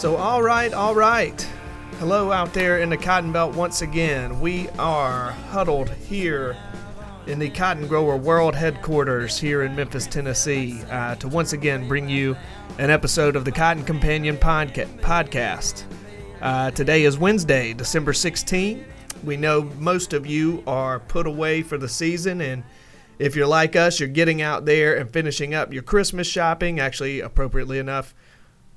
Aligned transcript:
So, 0.00 0.16
all 0.16 0.42
right, 0.42 0.72
all 0.72 0.94
right. 0.94 1.38
Hello 1.98 2.32
out 2.32 2.54
there 2.54 2.78
in 2.78 2.88
the 2.88 2.96
Cotton 2.96 3.32
Belt 3.32 3.54
once 3.54 3.82
again. 3.82 4.40
We 4.40 4.66
are 4.78 5.32
huddled 5.50 5.90
here 5.90 6.56
in 7.26 7.38
the 7.38 7.50
Cotton 7.50 7.86
Grower 7.86 8.16
World 8.16 8.54
headquarters 8.54 9.38
here 9.38 9.62
in 9.62 9.76
Memphis, 9.76 10.06
Tennessee, 10.06 10.80
uh, 10.88 11.16
to 11.16 11.28
once 11.28 11.52
again 11.52 11.86
bring 11.86 12.08
you 12.08 12.34
an 12.78 12.88
episode 12.88 13.36
of 13.36 13.44
the 13.44 13.52
Cotton 13.52 13.84
Companion 13.84 14.38
podca- 14.38 14.88
podcast. 15.00 15.84
Uh, 16.40 16.70
today 16.70 17.04
is 17.04 17.18
Wednesday, 17.18 17.74
December 17.74 18.14
16th. 18.14 18.82
We 19.22 19.36
know 19.36 19.64
most 19.78 20.14
of 20.14 20.24
you 20.24 20.62
are 20.66 20.98
put 20.98 21.26
away 21.26 21.60
for 21.60 21.76
the 21.76 21.90
season, 21.90 22.40
and 22.40 22.64
if 23.18 23.36
you're 23.36 23.46
like 23.46 23.76
us, 23.76 24.00
you're 24.00 24.08
getting 24.08 24.40
out 24.40 24.64
there 24.64 24.96
and 24.96 25.10
finishing 25.10 25.52
up 25.52 25.74
your 25.74 25.82
Christmas 25.82 26.26
shopping. 26.26 26.80
Actually, 26.80 27.20
appropriately 27.20 27.78
enough, 27.78 28.14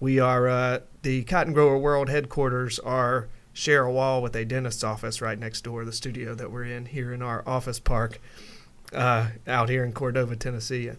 we 0.02 0.20
are 0.20 0.50
uh, 0.50 0.80
the 1.04 1.24
Cotton 1.24 1.54
Grower 1.54 1.78
World 1.78 2.10
headquarters 2.10 2.80
are 2.80 3.28
share 3.54 3.84
a 3.84 3.92
wall 3.92 4.22
with 4.22 4.36
a 4.36 4.44
dentist's 4.46 4.84
office 4.84 5.22
right 5.22 5.38
next 5.38 5.62
door, 5.62 5.86
the 5.86 5.92
studio 5.94 6.34
that 6.34 6.52
we're 6.52 6.64
in 6.66 6.88
here 6.88 7.14
in 7.14 7.22
our 7.22 7.44
office 7.48 7.80
park 7.80 8.20
uh, 8.94 9.28
out 9.48 9.70
here 9.70 9.84
in 9.86 9.92
Cordova, 9.94 10.36
Tennessee. 10.36 10.88
And 10.88 10.98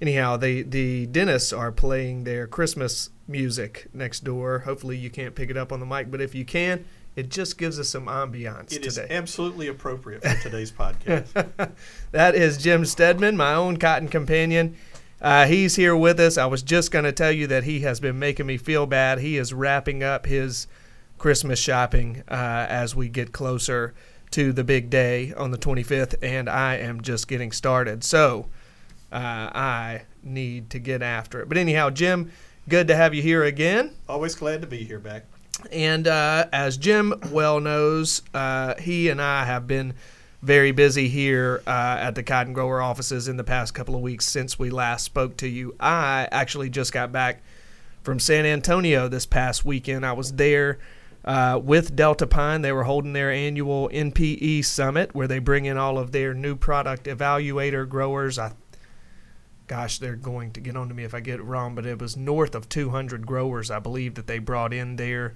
anyhow, 0.00 0.36
the 0.36 0.62
the 0.62 1.06
dentists 1.06 1.52
are 1.52 1.72
playing 1.72 2.24
their 2.24 2.46
Christmas 2.46 3.10
music 3.26 3.86
next 3.94 4.24
door. 4.24 4.60
Hopefully, 4.60 4.96
you 4.96 5.08
can't 5.10 5.34
pick 5.34 5.50
it 5.50 5.56
up 5.56 5.72
on 5.72 5.80
the 5.80 5.86
mic, 5.86 6.10
but 6.10 6.20
if 6.20 6.34
you 6.34 6.44
can, 6.44 6.84
it 7.16 7.30
just 7.30 7.58
gives 7.58 7.78
us 7.78 7.88
some 7.88 8.06
ambiance 8.06 8.66
It 8.72 8.82
today. 8.82 8.86
is 8.86 8.98
absolutely 9.10 9.68
appropriate 9.68 10.22
for 10.22 10.42
today's 10.42 10.72
podcast. 10.72 11.72
that 12.10 12.34
is 12.34 12.58
Jim 12.58 12.84
Steadman, 12.84 13.36
my 13.36 13.54
own 13.54 13.76
cotton 13.76 14.08
companion. 14.08 14.76
Uh, 15.20 15.46
he's 15.46 15.76
here 15.76 15.96
with 15.96 16.20
us. 16.20 16.38
I 16.38 16.46
was 16.46 16.62
just 16.62 16.90
going 16.90 17.04
to 17.04 17.12
tell 17.12 17.32
you 17.32 17.46
that 17.48 17.64
he 17.64 17.80
has 17.80 17.98
been 17.98 18.18
making 18.18 18.46
me 18.46 18.56
feel 18.56 18.86
bad. 18.86 19.18
He 19.18 19.36
is 19.36 19.52
wrapping 19.52 20.02
up 20.02 20.26
his 20.26 20.68
Christmas 21.18 21.58
shopping 21.58 22.22
uh, 22.28 22.66
as 22.68 22.94
we 22.94 23.08
get 23.08 23.32
closer 23.32 23.94
to 24.30 24.52
the 24.52 24.62
big 24.62 24.90
day 24.90 25.32
on 25.34 25.50
the 25.50 25.58
25th, 25.58 26.14
and 26.22 26.48
I 26.48 26.76
am 26.76 27.00
just 27.00 27.26
getting 27.26 27.50
started. 27.50 28.04
So 28.04 28.46
uh, 29.10 29.50
I 29.52 30.02
need 30.22 30.70
to 30.70 30.78
get 30.78 31.02
after 31.02 31.40
it. 31.40 31.48
But 31.48 31.58
anyhow, 31.58 31.90
Jim, 31.90 32.30
good 32.68 32.86
to 32.88 32.94
have 32.94 33.14
you 33.14 33.22
here 33.22 33.42
again. 33.42 33.94
Always 34.08 34.34
glad 34.34 34.60
to 34.60 34.66
be 34.66 34.84
here 34.84 35.00
back. 35.00 35.24
And 35.72 36.06
uh, 36.06 36.46
as 36.52 36.76
Jim 36.76 37.14
well 37.30 37.58
knows, 37.58 38.22
uh, 38.32 38.74
he 38.76 39.08
and 39.08 39.20
I 39.20 39.44
have 39.44 39.66
been 39.66 39.94
very 40.42 40.70
busy 40.72 41.08
here 41.08 41.62
uh, 41.66 41.96
at 41.98 42.14
the 42.14 42.22
Cotton 42.22 42.52
Grower 42.52 42.80
offices 42.80 43.28
in 43.28 43.36
the 43.36 43.44
past 43.44 43.74
couple 43.74 43.94
of 43.94 44.00
weeks 44.00 44.24
since 44.26 44.58
we 44.58 44.70
last 44.70 45.04
spoke 45.04 45.36
to 45.38 45.48
you. 45.48 45.74
I 45.80 46.28
actually 46.30 46.70
just 46.70 46.92
got 46.92 47.10
back 47.10 47.42
from 48.02 48.20
San 48.20 48.46
Antonio 48.46 49.08
this 49.08 49.26
past 49.26 49.64
weekend. 49.64 50.06
I 50.06 50.12
was 50.12 50.32
there 50.32 50.78
uh, 51.24 51.60
with 51.62 51.96
Deltapine. 51.96 52.62
They 52.62 52.72
were 52.72 52.84
holding 52.84 53.12
their 53.12 53.32
annual 53.32 53.88
NPE 53.88 54.64
summit 54.64 55.14
where 55.14 55.26
they 55.26 55.40
bring 55.40 55.64
in 55.64 55.76
all 55.76 55.98
of 55.98 56.12
their 56.12 56.34
new 56.34 56.54
product 56.54 57.04
evaluator 57.04 57.88
growers. 57.88 58.38
I 58.38 58.52
gosh, 59.66 59.98
they're 59.98 60.16
going 60.16 60.52
to 60.52 60.60
get 60.60 60.76
on 60.76 60.88
to 60.88 60.94
me 60.94 61.04
if 61.04 61.14
I 61.14 61.20
get 61.20 61.40
it 61.40 61.42
wrong, 61.42 61.74
but 61.74 61.84
it 61.84 61.98
was 61.98 62.16
north 62.16 62.54
of 62.54 62.68
200 62.68 63.26
growers, 63.26 63.70
I 63.70 63.80
believe, 63.80 64.14
that 64.14 64.26
they 64.26 64.38
brought 64.38 64.72
in 64.72 64.96
there 64.96 65.34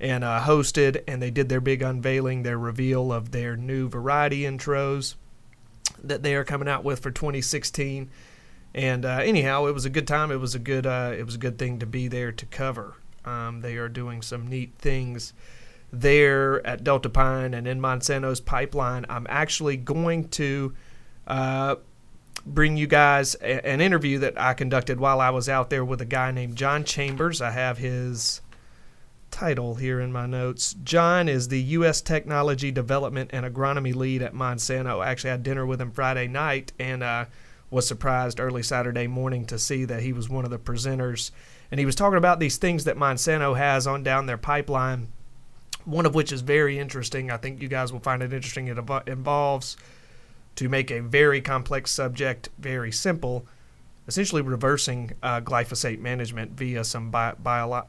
and 0.00 0.24
uh, 0.24 0.40
hosted, 0.40 1.02
and 1.06 1.22
they 1.22 1.30
did 1.30 1.48
their 1.48 1.60
big 1.60 1.82
unveiling, 1.82 2.42
their 2.42 2.58
reveal 2.58 3.12
of 3.12 3.30
their 3.30 3.56
new 3.56 3.88
variety 3.88 4.42
intros 4.42 5.14
that 6.02 6.22
they 6.22 6.34
are 6.34 6.44
coming 6.44 6.68
out 6.68 6.84
with 6.84 7.00
for 7.00 7.10
2016. 7.10 8.10
And 8.74 9.04
uh, 9.04 9.20
anyhow, 9.22 9.66
it 9.66 9.72
was 9.72 9.84
a 9.84 9.90
good 9.90 10.06
time. 10.06 10.30
It 10.30 10.40
was 10.40 10.54
a 10.54 10.58
good, 10.58 10.86
uh, 10.86 11.12
it 11.16 11.24
was 11.24 11.36
a 11.36 11.38
good 11.38 11.58
thing 11.58 11.78
to 11.78 11.86
be 11.86 12.08
there 12.08 12.32
to 12.32 12.46
cover. 12.46 12.96
Um, 13.24 13.60
they 13.60 13.76
are 13.76 13.88
doing 13.88 14.20
some 14.20 14.48
neat 14.48 14.74
things 14.78 15.32
there 15.92 16.66
at 16.66 16.82
Deltapine 16.82 17.56
and 17.56 17.66
in 17.66 17.80
Monsanto's 17.80 18.40
pipeline. 18.40 19.06
I'm 19.08 19.26
actually 19.30 19.76
going 19.76 20.28
to 20.30 20.74
uh, 21.26 21.76
bring 22.44 22.76
you 22.76 22.86
guys 22.86 23.36
a- 23.36 23.66
an 23.66 23.80
interview 23.80 24.18
that 24.18 24.38
I 24.38 24.54
conducted 24.54 24.98
while 24.98 25.20
I 25.20 25.30
was 25.30 25.48
out 25.48 25.70
there 25.70 25.84
with 25.84 26.00
a 26.00 26.06
guy 26.06 26.32
named 26.32 26.56
John 26.56 26.84
Chambers. 26.84 27.40
I 27.40 27.52
have 27.52 27.78
his 27.78 28.40
title 29.34 29.74
here 29.74 29.98
in 30.00 30.12
my 30.12 30.26
notes. 30.26 30.76
John 30.84 31.28
is 31.28 31.48
the 31.48 31.60
U.S. 31.60 32.00
Technology 32.00 32.70
Development 32.70 33.28
and 33.32 33.44
Agronomy 33.44 33.92
Lead 33.92 34.22
at 34.22 34.32
Monsanto. 34.32 35.04
I 35.04 35.10
actually 35.10 35.30
had 35.30 35.42
dinner 35.42 35.66
with 35.66 35.80
him 35.80 35.90
Friday 35.90 36.28
night 36.28 36.72
and 36.78 37.02
uh, 37.02 37.24
was 37.68 37.88
surprised 37.88 38.38
early 38.38 38.62
Saturday 38.62 39.08
morning 39.08 39.44
to 39.46 39.58
see 39.58 39.84
that 39.86 40.02
he 40.04 40.12
was 40.12 40.28
one 40.28 40.44
of 40.44 40.52
the 40.52 40.58
presenters. 40.58 41.32
And 41.72 41.80
he 41.80 41.84
was 41.84 41.96
talking 41.96 42.16
about 42.16 42.38
these 42.38 42.58
things 42.58 42.84
that 42.84 42.96
Monsanto 42.96 43.56
has 43.56 43.88
on 43.88 44.04
down 44.04 44.26
their 44.26 44.38
pipeline, 44.38 45.08
one 45.84 46.06
of 46.06 46.14
which 46.14 46.30
is 46.30 46.42
very 46.42 46.78
interesting. 46.78 47.28
I 47.32 47.36
think 47.36 47.60
you 47.60 47.66
guys 47.66 47.92
will 47.92 47.98
find 47.98 48.22
it 48.22 48.32
interesting. 48.32 48.68
It 48.68 48.78
involves 49.08 49.76
to 50.54 50.68
make 50.68 50.92
a 50.92 51.00
very 51.00 51.40
complex 51.40 51.90
subject 51.90 52.50
very 52.60 52.92
simple, 52.92 53.48
essentially 54.06 54.42
reversing 54.42 55.10
uh, 55.24 55.40
glyphosate 55.40 55.98
management 55.98 56.52
via 56.52 56.84
some 56.84 57.10
bi- 57.10 57.34
biolo- 57.42 57.88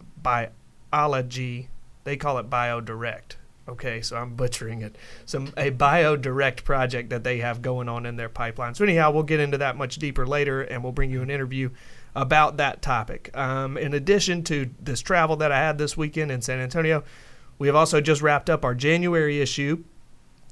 They 2.04 2.18
call 2.18 2.38
it 2.38 2.50
BioDirect. 2.50 3.36
Okay, 3.68 4.02
so 4.02 4.16
I'm 4.16 4.36
butchering 4.36 4.82
it. 4.82 4.96
Some 5.26 5.48
a 5.58 5.72
BioDirect 5.72 6.64
project 6.64 7.10
that 7.10 7.24
they 7.24 7.40
have 7.40 7.62
going 7.64 7.90
on 7.90 8.06
in 8.06 8.16
their 8.16 8.30
pipeline. 8.30 8.76
So 8.76 8.84
anyhow, 8.84 9.12
we'll 9.12 9.24
get 9.24 9.40
into 9.40 9.58
that 9.58 9.76
much 9.76 9.96
deeper 9.96 10.28
later, 10.28 10.62
and 10.62 10.84
we'll 10.84 10.92
bring 10.92 11.10
you 11.10 11.24
an 11.24 11.32
interview 11.32 11.72
about 12.16 12.58
that 12.58 12.84
topic. 12.84 13.36
Um, 13.36 13.76
in 13.78 13.94
addition 13.94 14.44
to 14.44 14.70
this 14.80 15.02
travel 15.02 15.36
that 15.38 15.52
I 15.52 15.58
had 15.58 15.80
this 15.80 15.98
weekend 15.98 16.32
in 16.32 16.42
San 16.42 16.60
Antonio, 16.60 17.04
we 17.58 17.68
have 17.68 17.76
also 17.76 18.02
just 18.02 18.22
wrapped 18.22 18.50
up 18.50 18.64
our 18.64 18.76
January 18.76 19.42
issue 19.42 19.84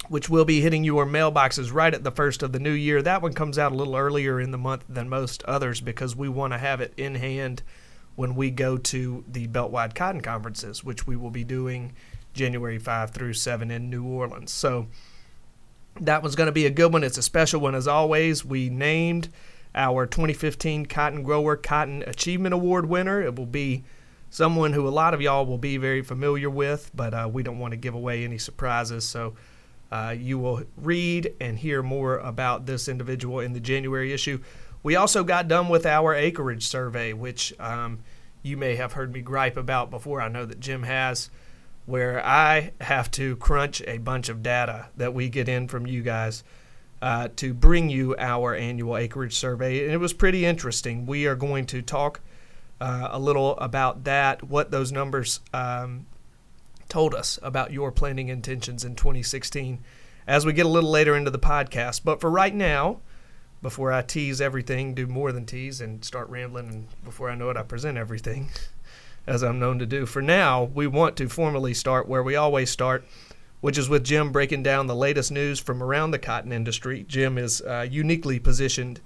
which 0.09 0.29
will 0.29 0.45
be 0.45 0.61
hitting 0.61 0.83
your 0.83 1.05
mailboxes 1.05 1.73
right 1.73 1.93
at 1.93 2.03
the 2.03 2.11
first 2.11 2.43
of 2.43 2.51
the 2.51 2.59
new 2.59 2.71
year. 2.71 3.01
That 3.01 3.21
one 3.21 3.33
comes 3.33 3.57
out 3.57 3.71
a 3.71 3.75
little 3.75 3.95
earlier 3.95 4.39
in 4.39 4.51
the 4.51 4.57
month 4.57 4.83
than 4.89 5.07
most 5.07 5.43
others 5.43 5.79
because 5.81 6.15
we 6.15 6.27
want 6.27 6.51
to 6.53 6.57
have 6.57 6.81
it 6.81 6.93
in 6.97 7.15
hand 7.15 7.63
when 8.15 8.35
we 8.35 8.51
go 8.51 8.77
to 8.77 9.23
the 9.27 9.47
Beltwide 9.47 9.95
Cotton 9.95 10.21
Conferences, 10.21 10.83
which 10.83 11.07
we 11.07 11.15
will 11.15 11.31
be 11.31 11.43
doing 11.43 11.93
January 12.33 12.79
5 12.79 13.11
through 13.11 13.33
7 13.33 13.71
in 13.71 13.89
New 13.89 14.05
Orleans. 14.05 14.51
So 14.51 14.87
that 15.99 16.21
one's 16.21 16.35
going 16.35 16.47
to 16.47 16.53
be 16.53 16.65
a 16.65 16.71
good 16.71 16.91
one. 16.91 17.03
It's 17.03 17.17
a 17.17 17.23
special 17.23 17.61
one 17.61 17.75
as 17.75 17.87
always. 17.87 18.43
We 18.43 18.69
named 18.69 19.29
our 19.75 20.05
2015 20.05 20.85
Cotton 20.85 21.23
Grower 21.23 21.55
Cotton 21.55 22.03
Achievement 22.05 22.53
Award 22.53 22.87
winner. 22.87 23.21
It 23.21 23.35
will 23.35 23.45
be 23.45 23.83
someone 24.29 24.73
who 24.73 24.87
a 24.87 24.89
lot 24.89 25.13
of 25.13 25.21
y'all 25.21 25.45
will 25.45 25.57
be 25.57 25.77
very 25.77 26.01
familiar 26.01 26.49
with, 26.49 26.91
but 26.95 27.13
uh, 27.13 27.29
we 27.31 27.43
don't 27.43 27.59
want 27.59 27.71
to 27.71 27.77
give 27.77 27.93
away 27.93 28.23
any 28.23 28.37
surprises. 28.37 29.03
So 29.03 29.35
uh, 29.91 30.15
you 30.17 30.39
will 30.39 30.63
read 30.75 31.33
and 31.39 31.57
hear 31.57 31.83
more 31.83 32.17
about 32.17 32.65
this 32.65 32.87
individual 32.87 33.39
in 33.39 33.53
the 33.53 33.59
January 33.59 34.11
issue. 34.11 34.39
We 34.83 34.95
also 34.97 35.23
got 35.23 35.47
done 35.47 35.69
with 35.69 35.85
our 35.85 36.13
acreage 36.13 36.67
survey, 36.67 37.13
which 37.13 37.53
um, 37.59 37.99
you 38.43 38.57
may 38.57 38.75
have 38.75 38.93
heard 38.93 39.13
me 39.13 39.21
gripe 39.21 39.57
about 39.57 39.89
before. 39.89 40.21
I 40.21 40.27
know 40.27 40.45
that 40.45 40.59
Jim 40.59 40.83
has, 40.83 41.29
where 41.85 42.23
I 42.25 42.73
have 42.81 43.09
to 43.11 43.37
crunch 43.37 43.81
a 43.87 43.97
bunch 43.97 44.27
of 44.27 44.43
data 44.43 44.87
that 44.97 45.13
we 45.13 45.29
get 45.29 45.47
in 45.47 45.69
from 45.69 45.87
you 45.87 46.01
guys 46.01 46.43
uh, 47.01 47.29
to 47.37 47.53
bring 47.53 47.89
you 47.89 48.15
our 48.17 48.53
annual 48.53 48.97
acreage 48.97 49.35
survey. 49.35 49.85
And 49.85 49.93
it 49.93 49.97
was 49.97 50.13
pretty 50.13 50.45
interesting. 50.45 51.05
We 51.05 51.25
are 51.27 51.35
going 51.35 51.65
to 51.67 51.81
talk 51.81 52.19
uh, 52.81 53.07
a 53.11 53.19
little 53.19 53.57
about 53.57 54.03
that, 54.03 54.43
what 54.43 54.71
those 54.71 54.91
numbers 54.91 55.39
um, 55.53 56.05
told 56.89 57.15
us 57.15 57.39
about 57.41 57.71
your 57.71 57.91
planning 57.91 58.27
intentions 58.27 58.83
in 58.83 58.95
2016 58.95 59.79
as 60.27 60.45
we 60.45 60.53
get 60.53 60.65
a 60.65 60.69
little 60.69 60.89
later 60.91 61.15
into 61.15 61.31
the 61.31 61.39
podcast. 61.39 62.01
But 62.03 62.19
for 62.19 62.29
right 62.29 62.53
now, 62.53 62.99
before 63.63 63.93
I 63.93 64.01
tease 64.01 64.41
everything, 64.41 64.93
do 64.93 65.07
more 65.07 65.31
than 65.31 65.45
tease 65.45 65.81
and 65.81 66.03
start 66.05 66.29
rambling, 66.29 66.69
and 66.69 66.87
before 67.03 67.29
I 67.29 67.35
know 67.35 67.49
it, 67.49 67.57
I 67.57 67.63
present 67.63 67.97
everything 67.97 68.49
as 69.27 69.41
I'm 69.41 69.57
known 69.57 69.79
to 69.79 69.85
do. 69.85 70.05
For 70.05 70.21
now, 70.21 70.65
we 70.65 70.85
want 70.85 71.15
to 71.17 71.29
formally 71.29 71.73
start 71.73 72.07
where 72.07 72.21
we 72.21 72.35
always 72.35 72.69
start, 72.69 73.07
which 73.61 73.77
is 73.77 73.87
with 73.87 74.03
Jim 74.03 74.33
breaking 74.33 74.63
down 74.63 74.87
the 74.87 74.95
latest 74.95 75.31
news 75.31 75.59
from 75.59 75.81
around 75.81 76.11
the 76.11 76.19
cotton 76.19 76.51
industry. 76.51 77.05
Jim 77.07 77.37
is 77.37 77.61
uh, 77.61 77.87
uniquely 77.89 78.37
positioned 78.37 78.99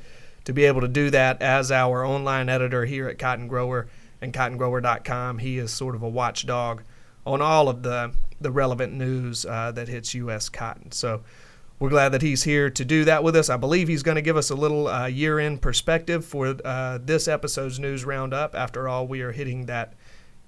to 0.44 0.54
be 0.54 0.66
able 0.66 0.82
to 0.82 0.88
do 0.88 1.12
that 1.12 1.42
as 1.42 1.72
our 1.72 2.04
online 2.04 2.50
editor 2.50 2.86
here 2.86 3.08
at 3.08 3.20
Cotton 3.20 3.48
Grower 3.48 3.88
and 4.22 4.34
cottongrower.com. 4.34 5.38
He 5.38 5.60
is 5.60 5.72
sort 5.72 5.94
of 5.94 6.02
a 6.02 6.10
watchdog 6.10 6.82
on 7.28 7.42
all 7.42 7.70
of 7.70 7.84
the, 7.84 8.12
the 8.42 8.50
relevant 8.50 8.94
news 8.94 9.46
uh, 9.46 9.72
that 9.74 9.88
hits 9.88 10.16
U.S. 10.16 10.50
cotton. 10.50 10.92
So 10.92 11.22
we're 11.80 11.90
glad 11.90 12.10
that 12.10 12.22
he's 12.22 12.44
here 12.44 12.70
to 12.70 12.86
do 12.86 13.06
that 13.06 13.24
with 13.24 13.36
us. 13.36 13.50
I 13.50 13.58
believe 13.58 13.88
he's 13.88 14.04
going 14.04 14.16
to 14.16 14.22
give 14.22 14.38
us 14.38 14.50
a 14.50 14.56
little 14.56 14.88
uh, 14.88 15.06
year 15.06 15.40
end 15.40 15.62
perspective 15.62 16.26
for 16.26 16.56
uh, 16.66 16.98
this 17.02 17.28
episode's 17.28 17.80
news 17.80 18.04
roundup. 18.04 18.56
After 18.56 18.88
all, 18.88 19.08
we 19.08 19.22
are 19.22 19.32
hitting 19.32 19.68
that 19.68 19.94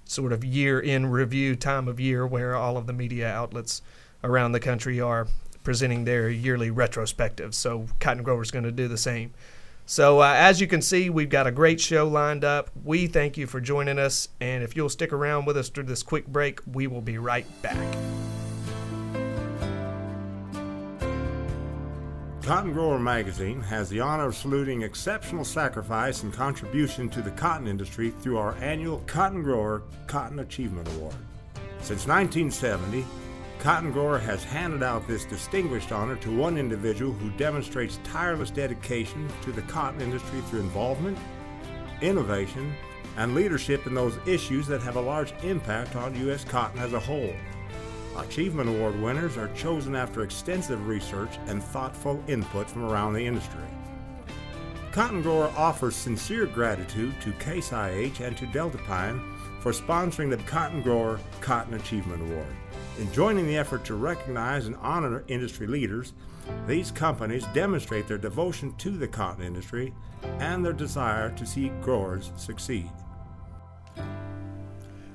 sort 0.05 0.33
of 0.33 0.43
year 0.43 0.79
in 0.79 1.05
review 1.05 1.55
time 1.55 1.87
of 1.87 1.99
year 1.99 2.25
where 2.25 2.55
all 2.55 2.77
of 2.77 2.87
the 2.87 2.93
media 2.93 3.29
outlets 3.29 3.83
around 4.23 4.53
the 4.53 4.59
country 4.59 4.99
are 4.99 5.27
presenting 5.63 6.03
their 6.03 6.29
yearly 6.29 6.71
retrospectives. 6.71 7.53
So 7.53 7.85
Cotton 7.99 8.23
Grower's 8.23 8.49
going 8.49 8.65
to 8.65 8.71
do 8.71 8.87
the 8.87 8.97
same. 8.97 9.33
So, 9.85 10.21
uh, 10.21 10.35
as 10.37 10.61
you 10.61 10.67
can 10.67 10.83
see, 10.83 11.09
we've 11.09 11.29
got 11.29 11.47
a 11.47 11.51
great 11.51 11.81
show 11.81 12.07
lined 12.07 12.43
up. 12.43 12.69
We 12.83 13.07
thank 13.07 13.37
you 13.37 13.47
for 13.47 13.59
joining 13.59 13.97
us. 13.97 14.29
And 14.39 14.63
if 14.63 14.75
you'll 14.75 14.89
stick 14.89 15.11
around 15.11 15.45
with 15.45 15.57
us 15.57 15.69
through 15.69 15.85
this 15.85 16.03
quick 16.03 16.27
break, 16.27 16.59
we 16.71 16.85
will 16.85 17.01
be 17.01 17.17
right 17.17 17.45
back. 17.63 17.97
Cotton 22.49 22.73
Grower 22.73 22.97
Magazine 22.97 23.61
has 23.61 23.89
the 23.89 23.99
honor 23.99 24.25
of 24.25 24.35
saluting 24.35 24.81
exceptional 24.81 25.45
sacrifice 25.45 26.23
and 26.23 26.33
contribution 26.33 27.07
to 27.09 27.21
the 27.21 27.29
cotton 27.29 27.67
industry 27.67 28.09
through 28.09 28.39
our 28.39 28.55
annual 28.55 29.03
Cotton 29.05 29.43
Grower 29.43 29.83
Cotton 30.07 30.39
Achievement 30.39 30.87
Award. 30.95 31.13
Since 31.77 32.07
1970, 32.07 33.05
Cotton 33.59 33.91
Grower 33.91 34.17
has 34.17 34.43
handed 34.43 34.81
out 34.81 35.07
this 35.07 35.25
distinguished 35.25 35.91
honor 35.91 36.15
to 36.15 36.35
one 36.35 36.57
individual 36.57 37.13
who 37.13 37.29
demonstrates 37.37 37.99
tireless 38.03 38.49
dedication 38.49 39.29
to 39.43 39.51
the 39.51 39.61
cotton 39.61 40.01
industry 40.01 40.41
through 40.49 40.61
involvement, 40.61 41.19
innovation, 42.01 42.73
and 43.17 43.35
leadership 43.35 43.85
in 43.85 43.93
those 43.93 44.17
issues 44.25 44.65
that 44.65 44.81
have 44.81 44.95
a 44.95 45.01
large 45.01 45.35
impact 45.43 45.95
on 45.95 46.19
U.S. 46.21 46.45
cotton 46.45 46.79
as 46.79 46.93
a 46.93 46.99
whole. 46.99 47.35
Achievement 48.23 48.69
Award 48.69 49.01
winners 49.01 49.37
are 49.37 49.47
chosen 49.55 49.95
after 49.95 50.23
extensive 50.23 50.87
research 50.87 51.37
and 51.47 51.63
thoughtful 51.63 52.23
input 52.27 52.69
from 52.69 52.83
around 52.83 53.13
the 53.13 53.25
industry. 53.25 53.63
Cotton 54.91 55.21
Grower 55.21 55.51
offers 55.55 55.95
sincere 55.95 56.45
gratitude 56.45 57.13
to 57.21 57.31
Case 57.33 57.71
IH 57.71 58.21
and 58.21 58.35
to 58.37 58.45
Deltapine 58.47 59.21
for 59.61 59.71
sponsoring 59.71 60.29
the 60.29 60.37
Cotton 60.37 60.81
Grower 60.81 61.19
Cotton 61.41 61.75
Achievement 61.75 62.21
Award. 62.23 62.55
In 62.97 63.11
joining 63.13 63.47
the 63.47 63.57
effort 63.57 63.85
to 63.85 63.95
recognize 63.95 64.65
and 64.67 64.75
honor 64.77 65.23
industry 65.27 65.67
leaders, 65.67 66.13
these 66.67 66.91
companies 66.91 67.45
demonstrate 67.53 68.07
their 68.07 68.17
devotion 68.17 68.75
to 68.77 68.89
the 68.89 69.07
cotton 69.07 69.45
industry 69.45 69.93
and 70.39 70.65
their 70.65 70.73
desire 70.73 71.29
to 71.31 71.45
see 71.45 71.69
growers 71.81 72.31
succeed. 72.35 72.89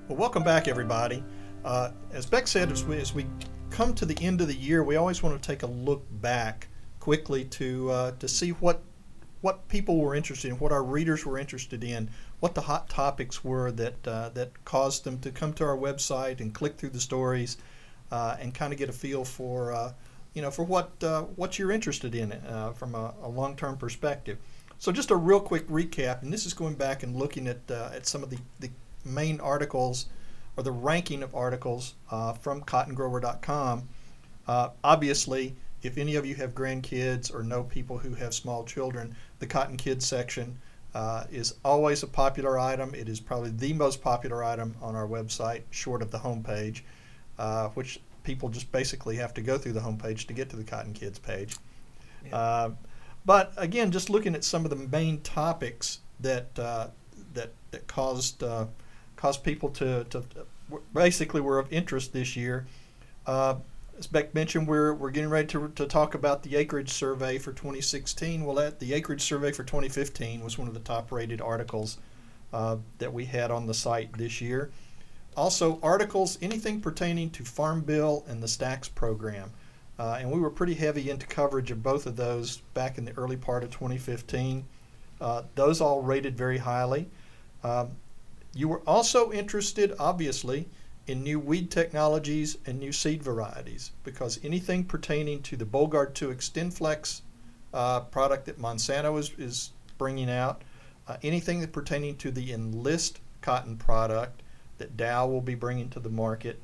Well, 0.08 0.18
welcome 0.18 0.44
back, 0.44 0.68
everybody. 0.68 1.24
Uh, 1.64 1.90
as 2.12 2.26
Beck 2.26 2.46
said, 2.46 2.70
as 2.70 2.84
we, 2.84 2.98
as 2.98 3.14
we 3.14 3.26
come 3.70 3.94
to 3.94 4.04
the 4.04 4.22
end 4.22 4.40
of 4.40 4.48
the 4.48 4.54
year, 4.54 4.84
we 4.84 4.96
always 4.96 5.22
want 5.22 5.40
to 5.40 5.46
take 5.46 5.62
a 5.62 5.66
look 5.66 6.04
back 6.20 6.68
quickly 7.00 7.44
to 7.44 7.90
uh, 7.90 8.10
to 8.12 8.28
see 8.28 8.50
what 8.50 8.82
what 9.40 9.68
people 9.68 9.98
were 9.98 10.14
interested 10.14 10.48
in, 10.48 10.58
what 10.58 10.72
our 10.72 10.82
readers 10.82 11.26
were 11.26 11.38
interested 11.38 11.84
in, 11.84 12.08
what 12.40 12.54
the 12.54 12.62
hot 12.62 12.88
topics 12.88 13.44
were 13.44 13.70
that 13.72 14.06
uh, 14.06 14.28
that 14.30 14.64
caused 14.64 15.04
them 15.04 15.18
to 15.20 15.30
come 15.30 15.52
to 15.54 15.64
our 15.64 15.76
website 15.76 16.40
and 16.40 16.54
click 16.54 16.76
through 16.76 16.90
the 16.90 17.00
stories, 17.00 17.56
uh, 18.10 18.36
and 18.40 18.54
kind 18.54 18.72
of 18.72 18.78
get 18.78 18.88
a 18.88 18.92
feel 18.92 19.24
for 19.24 19.72
uh, 19.72 19.92
you 20.34 20.42
know 20.42 20.50
for 20.50 20.64
what 20.64 20.92
uh, 21.02 21.22
what 21.36 21.58
you're 21.58 21.72
interested 21.72 22.14
in 22.14 22.30
from 22.74 22.94
a, 22.94 23.14
a 23.22 23.28
long-term 23.28 23.76
perspective. 23.76 24.38
So 24.78 24.92
just 24.92 25.10
a 25.10 25.16
real 25.16 25.40
quick 25.40 25.66
recap, 25.68 26.22
and 26.22 26.32
this 26.32 26.44
is 26.44 26.52
going 26.52 26.74
back 26.74 27.02
and 27.02 27.16
looking 27.16 27.46
at 27.46 27.70
at 27.70 28.06
some 28.06 28.22
of 28.22 28.28
the, 28.28 28.38
the 28.60 28.70
main 29.04 29.40
articles 29.40 30.06
or 30.56 30.62
the 30.62 30.72
ranking 30.72 31.22
of 31.22 31.34
articles 31.34 31.94
uh, 32.10 32.32
from 32.34 32.62
cottongrower.com. 32.62 33.88
Uh, 34.46 34.68
obviously, 34.82 35.54
if 35.82 35.98
any 35.98 36.16
of 36.16 36.24
you 36.24 36.34
have 36.34 36.54
grandkids 36.54 37.34
or 37.34 37.42
know 37.42 37.62
people 37.62 37.98
who 37.98 38.14
have 38.14 38.34
small 38.34 38.64
children, 38.64 39.14
the 39.38 39.46
Cotton 39.46 39.76
Kids 39.76 40.06
section 40.06 40.58
uh, 40.94 41.24
is 41.30 41.54
always 41.64 42.02
a 42.02 42.06
popular 42.06 42.58
item. 42.58 42.94
It 42.94 43.08
is 43.08 43.20
probably 43.20 43.50
the 43.50 43.72
most 43.72 44.02
popular 44.02 44.44
item 44.44 44.74
on 44.80 44.94
our 44.94 45.06
website, 45.06 45.62
short 45.70 46.02
of 46.02 46.10
the 46.10 46.18
homepage, 46.18 46.82
uh, 47.38 47.68
which 47.70 48.00
people 48.22 48.48
just 48.48 48.70
basically 48.72 49.16
have 49.16 49.34
to 49.34 49.42
go 49.42 49.58
through 49.58 49.72
the 49.72 49.80
homepage 49.80 50.26
to 50.26 50.32
get 50.32 50.48
to 50.50 50.56
the 50.56 50.64
Cotton 50.64 50.92
Kids 50.92 51.18
page. 51.18 51.56
Yeah. 52.26 52.36
Uh, 52.36 52.70
but 53.26 53.52
again, 53.56 53.90
just 53.90 54.08
looking 54.08 54.34
at 54.34 54.44
some 54.44 54.64
of 54.64 54.70
the 54.70 54.76
main 54.76 55.20
topics 55.20 56.00
that 56.20 56.58
uh, 56.58 56.88
that 57.32 57.52
that 57.70 57.86
caused 57.86 58.42
caused 59.24 59.42
people 59.42 59.70
to, 59.70 60.04
to 60.04 60.22
basically 60.92 61.40
were 61.40 61.58
of 61.58 61.72
interest 61.72 62.12
this 62.12 62.36
year. 62.36 62.66
Uh, 63.26 63.54
as 63.98 64.06
Beck 64.06 64.34
mentioned, 64.34 64.68
we're, 64.68 64.92
we're 64.92 65.10
getting 65.10 65.30
ready 65.30 65.48
to, 65.48 65.72
to 65.76 65.86
talk 65.86 66.14
about 66.14 66.42
the 66.42 66.56
acreage 66.56 66.90
survey 66.90 67.38
for 67.38 67.52
2016. 67.52 68.44
Well, 68.44 68.56
that, 68.56 68.80
the 68.80 68.92
acreage 68.92 69.22
survey 69.22 69.50
for 69.50 69.64
2015 69.64 70.44
was 70.44 70.58
one 70.58 70.68
of 70.68 70.74
the 70.74 70.80
top 70.80 71.10
rated 71.10 71.40
articles 71.40 71.96
uh, 72.52 72.76
that 72.98 73.14
we 73.14 73.24
had 73.24 73.50
on 73.50 73.66
the 73.66 73.72
site 73.72 74.12
this 74.18 74.42
year. 74.42 74.70
Also, 75.38 75.80
articles, 75.82 76.36
anything 76.42 76.82
pertaining 76.82 77.30
to 77.30 77.44
Farm 77.44 77.80
Bill 77.80 78.26
and 78.28 78.42
the 78.42 78.48
STAX 78.48 78.90
program. 78.90 79.50
Uh, 79.98 80.18
and 80.20 80.30
we 80.30 80.38
were 80.38 80.50
pretty 80.50 80.74
heavy 80.74 81.08
into 81.08 81.26
coverage 81.26 81.70
of 81.70 81.82
both 81.82 82.04
of 82.04 82.16
those 82.16 82.58
back 82.74 82.98
in 82.98 83.06
the 83.06 83.16
early 83.16 83.38
part 83.38 83.64
of 83.64 83.70
2015. 83.70 84.66
Uh, 85.18 85.44
those 85.54 85.80
all 85.80 86.02
rated 86.02 86.36
very 86.36 86.58
highly. 86.58 87.08
Um, 87.62 87.96
you 88.54 88.68
were 88.68 88.82
also 88.86 89.32
interested, 89.32 89.94
obviously, 89.98 90.68
in 91.06 91.22
new 91.22 91.38
weed 91.38 91.70
technologies 91.70 92.56
and 92.66 92.78
new 92.78 92.92
seed 92.92 93.22
varieties 93.22 93.90
because 94.04 94.40
anything 94.42 94.84
pertaining 94.84 95.42
to 95.42 95.56
the 95.56 95.64
Bollgard 95.64 96.14
2 96.14 96.28
XtendFlex 96.28 97.20
uh, 97.74 98.00
product 98.00 98.46
that 98.46 98.58
Monsanto 98.58 99.18
is, 99.18 99.32
is 99.36 99.70
bringing 99.98 100.30
out, 100.30 100.62
uh, 101.08 101.16
anything 101.22 101.60
that 101.60 101.72
pertaining 101.72 102.16
to 102.16 102.30
the 102.30 102.52
Enlist 102.52 103.20
cotton 103.42 103.76
product 103.76 104.42
that 104.78 104.96
Dow 104.96 105.26
will 105.26 105.40
be 105.40 105.54
bringing 105.54 105.90
to 105.90 106.00
the 106.00 106.08
market, 106.08 106.60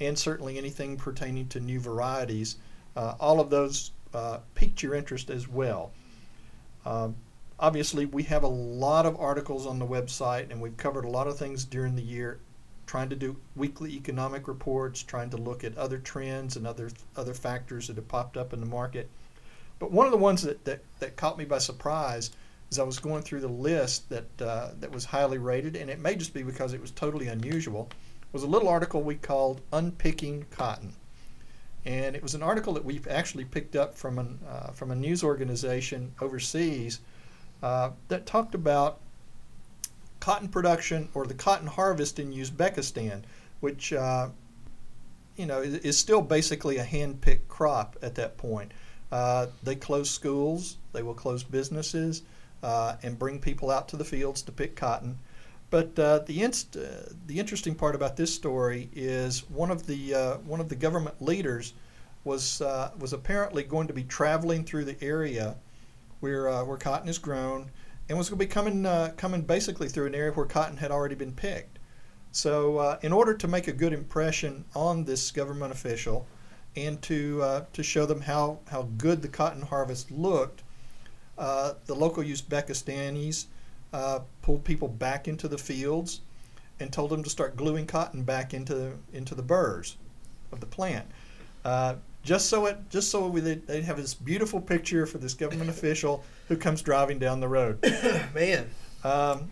and 0.00 0.18
certainly 0.18 0.56
anything 0.58 0.96
pertaining 0.96 1.48
to 1.48 1.60
new 1.60 1.78
varieties, 1.78 2.56
uh, 2.96 3.14
all 3.20 3.40
of 3.40 3.50
those 3.50 3.92
uh, 4.14 4.38
piqued 4.54 4.82
your 4.82 4.94
interest 4.94 5.30
as 5.30 5.48
well. 5.48 5.92
Um, 6.84 7.14
obviously, 7.58 8.06
we 8.06 8.22
have 8.24 8.42
a 8.42 8.48
lot 8.48 9.06
of 9.06 9.18
articles 9.18 9.66
on 9.66 9.78
the 9.78 9.86
website, 9.86 10.50
and 10.50 10.60
we've 10.60 10.76
covered 10.76 11.04
a 11.04 11.10
lot 11.10 11.26
of 11.26 11.38
things 11.38 11.64
during 11.64 11.94
the 11.94 12.02
year, 12.02 12.40
trying 12.86 13.08
to 13.08 13.16
do 13.16 13.36
weekly 13.56 13.92
economic 13.92 14.48
reports, 14.48 15.02
trying 15.02 15.30
to 15.30 15.36
look 15.36 15.64
at 15.64 15.76
other 15.78 15.98
trends 15.98 16.56
and 16.56 16.66
other 16.66 16.90
other 17.16 17.34
factors 17.34 17.86
that 17.86 17.96
have 17.96 18.08
popped 18.08 18.36
up 18.36 18.52
in 18.52 18.60
the 18.60 18.66
market. 18.66 19.08
But 19.78 19.90
one 19.90 20.06
of 20.06 20.12
the 20.12 20.18
ones 20.18 20.42
that, 20.42 20.64
that, 20.64 20.84
that 21.00 21.16
caught 21.16 21.38
me 21.38 21.44
by 21.44 21.58
surprise 21.58 22.30
as 22.70 22.78
I 22.78 22.84
was 22.84 22.98
going 22.98 23.22
through 23.22 23.40
the 23.40 23.48
list 23.48 24.08
that 24.08 24.40
uh, 24.40 24.70
that 24.80 24.90
was 24.90 25.04
highly 25.04 25.38
rated, 25.38 25.76
and 25.76 25.90
it 25.90 25.98
may 25.98 26.14
just 26.14 26.32
be 26.32 26.42
because 26.42 26.72
it 26.72 26.80
was 26.80 26.90
totally 26.90 27.28
unusual, 27.28 27.90
was 28.32 28.44
a 28.44 28.46
little 28.46 28.68
article 28.68 29.02
we 29.02 29.16
called 29.16 29.60
"Unpicking 29.72 30.46
Cotton," 30.50 30.94
and 31.84 32.16
it 32.16 32.22
was 32.22 32.34
an 32.34 32.42
article 32.42 32.72
that 32.72 32.84
we've 32.84 33.06
actually 33.08 33.44
picked 33.44 33.76
up 33.76 33.94
from 33.94 34.18
an 34.18 34.38
uh, 34.48 34.70
from 34.70 34.90
a 34.90 34.94
news 34.94 35.22
organization 35.22 36.14
overseas 36.20 37.00
uh, 37.62 37.90
that 38.08 38.26
talked 38.26 38.54
about 38.54 38.98
cotton 40.20 40.48
production 40.48 41.08
or 41.14 41.26
the 41.26 41.34
cotton 41.34 41.66
harvest 41.66 42.18
in 42.18 42.32
Uzbekistan, 42.32 43.22
which 43.60 43.92
uh, 43.92 44.28
you 45.36 45.46
know 45.46 45.60
is, 45.60 45.74
is, 45.76 45.98
still 45.98 46.20
basically 46.20 46.78
a 46.78 46.84
hand-picked 46.84 47.48
crop 47.48 47.96
at 48.02 48.14
that 48.16 48.36
point. 48.36 48.72
Uh, 49.12 49.46
they 49.62 49.74
close 49.74 50.10
schools, 50.10 50.76
they 50.92 51.02
will 51.02 51.14
close 51.14 51.42
businesses, 51.42 52.22
uh, 52.62 52.96
and 53.02 53.18
bring 53.18 53.38
people 53.38 53.70
out 53.70 53.88
to 53.88 53.96
the 53.96 54.04
fields 54.04 54.42
to 54.42 54.52
pick 54.52 54.74
cotton. 54.74 55.18
But 55.70 55.98
uh, 55.98 56.20
the 56.20 56.42
inst- 56.42 56.72
the 57.26 57.38
interesting 57.38 57.74
part 57.74 57.94
about 57.94 58.16
this 58.16 58.34
story 58.34 58.90
is 58.92 59.48
one 59.50 59.70
of 59.70 59.86
the 59.86 60.40
one 60.44 60.60
of 60.60 60.68
the 60.68 60.76
government 60.76 61.22
leaders 61.22 61.74
was 62.24 62.60
was 62.98 63.12
apparently 63.12 63.62
going 63.62 63.86
to 63.86 63.94
be 63.94 64.04
traveling 64.04 64.64
through 64.64 64.84
the 64.84 65.02
area 65.02 65.56
where 66.22 66.48
uh, 66.48 66.64
where 66.64 66.76
cotton 66.76 67.08
is 67.08 67.18
grown, 67.18 67.70
and 68.08 68.16
was 68.16 68.30
going 68.30 68.38
to 68.38 68.46
be 68.46 68.48
coming 68.48 68.86
uh, 68.86 69.12
coming 69.16 69.42
basically 69.42 69.88
through 69.88 70.06
an 70.06 70.14
area 70.14 70.32
where 70.32 70.46
cotton 70.46 70.76
had 70.76 70.90
already 70.90 71.16
been 71.16 71.32
picked. 71.32 71.78
So, 72.30 72.78
uh, 72.78 72.98
in 73.02 73.12
order 73.12 73.34
to 73.34 73.48
make 73.48 73.68
a 73.68 73.72
good 73.72 73.92
impression 73.92 74.64
on 74.74 75.04
this 75.04 75.30
government 75.32 75.72
official, 75.72 76.26
and 76.76 77.02
to 77.02 77.42
uh, 77.42 77.64
to 77.72 77.82
show 77.82 78.06
them 78.06 78.20
how 78.20 78.60
how 78.70 78.88
good 78.96 79.20
the 79.20 79.28
cotton 79.28 79.62
harvest 79.62 80.12
looked, 80.12 80.62
uh, 81.36 81.74
the 81.86 81.94
local 81.94 82.22
Uzbekistanis 82.22 83.46
uh, 83.92 84.20
pulled 84.42 84.64
people 84.64 84.88
back 84.88 85.26
into 85.26 85.48
the 85.48 85.58
fields 85.58 86.20
and 86.78 86.92
told 86.92 87.10
them 87.10 87.22
to 87.24 87.30
start 87.30 87.56
gluing 87.56 87.86
cotton 87.86 88.22
back 88.22 88.54
into 88.54 88.92
into 89.12 89.34
the 89.34 89.42
burrs 89.42 89.96
of 90.52 90.60
the 90.60 90.66
plant 90.66 91.06
just 92.22 92.48
so 92.48 92.66
it 92.66 92.78
just 92.90 93.10
so 93.10 93.26
we, 93.26 93.40
they'd 93.40 93.84
have 93.84 93.96
this 93.96 94.14
beautiful 94.14 94.60
picture 94.60 95.06
for 95.06 95.18
this 95.18 95.34
government 95.34 95.70
official 95.76 96.24
who 96.48 96.56
comes 96.56 96.82
driving 96.82 97.18
down 97.18 97.40
the 97.40 97.48
road. 97.48 97.82
Man, 98.34 98.70
um, 99.04 99.50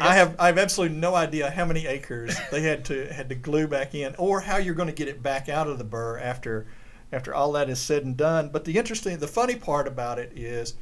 I, 0.00 0.08
I, 0.08 0.14
have 0.14 0.36
I 0.38 0.46
have 0.46 0.58
absolutely 0.58 0.96
no 0.96 1.14
idea 1.14 1.50
how 1.50 1.66
many 1.66 1.86
acres 1.86 2.36
they 2.50 2.62
had 2.62 2.84
to 2.86 3.12
had 3.12 3.28
to 3.28 3.34
glue 3.34 3.66
back 3.66 3.94
in, 3.94 4.14
or 4.18 4.40
how 4.40 4.56
you're 4.56 4.74
going 4.74 4.88
to 4.88 4.94
get 4.94 5.08
it 5.08 5.22
back 5.22 5.48
out 5.48 5.66
of 5.66 5.78
the 5.78 5.84
burr 5.84 6.18
after 6.18 6.66
after 7.12 7.34
all 7.34 7.52
that 7.52 7.68
is 7.68 7.78
said 7.78 8.04
and 8.04 8.16
done. 8.16 8.48
But 8.48 8.64
the 8.64 8.76
interesting, 8.76 9.18
the 9.18 9.28
funny 9.28 9.54
part 9.54 9.86
about 9.86 10.18
it 10.18 10.32
is, 10.34 10.74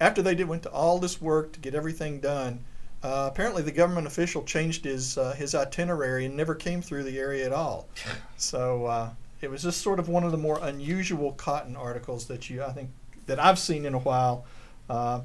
after 0.00 0.22
they 0.22 0.34
did 0.34 0.48
went 0.48 0.62
to 0.64 0.70
all 0.70 0.98
this 0.98 1.20
work 1.20 1.52
to 1.52 1.60
get 1.60 1.74
everything 1.74 2.20
done. 2.20 2.64
Uh, 3.00 3.28
apparently, 3.30 3.62
the 3.62 3.70
government 3.70 4.08
official 4.08 4.42
changed 4.42 4.84
his 4.84 5.18
uh, 5.18 5.32
his 5.32 5.54
itinerary 5.54 6.24
and 6.24 6.36
never 6.36 6.54
came 6.54 6.80
through 6.82 7.04
the 7.04 7.18
area 7.18 7.44
at 7.44 7.52
all. 7.52 7.88
So 8.40 8.86
uh, 8.86 9.10
it 9.40 9.50
was 9.50 9.62
just 9.62 9.82
sort 9.82 9.98
of 9.98 10.08
one 10.08 10.24
of 10.24 10.32
the 10.32 10.38
more 10.38 10.58
unusual 10.62 11.32
cotton 11.32 11.76
articles 11.76 12.26
that 12.26 12.50
you 12.50 12.62
I 12.62 12.72
think 12.72 12.90
that 13.26 13.38
I've 13.38 13.58
seen 13.58 13.84
in 13.84 13.94
a 13.94 13.98
while. 13.98 14.44
Uh, 14.88 15.20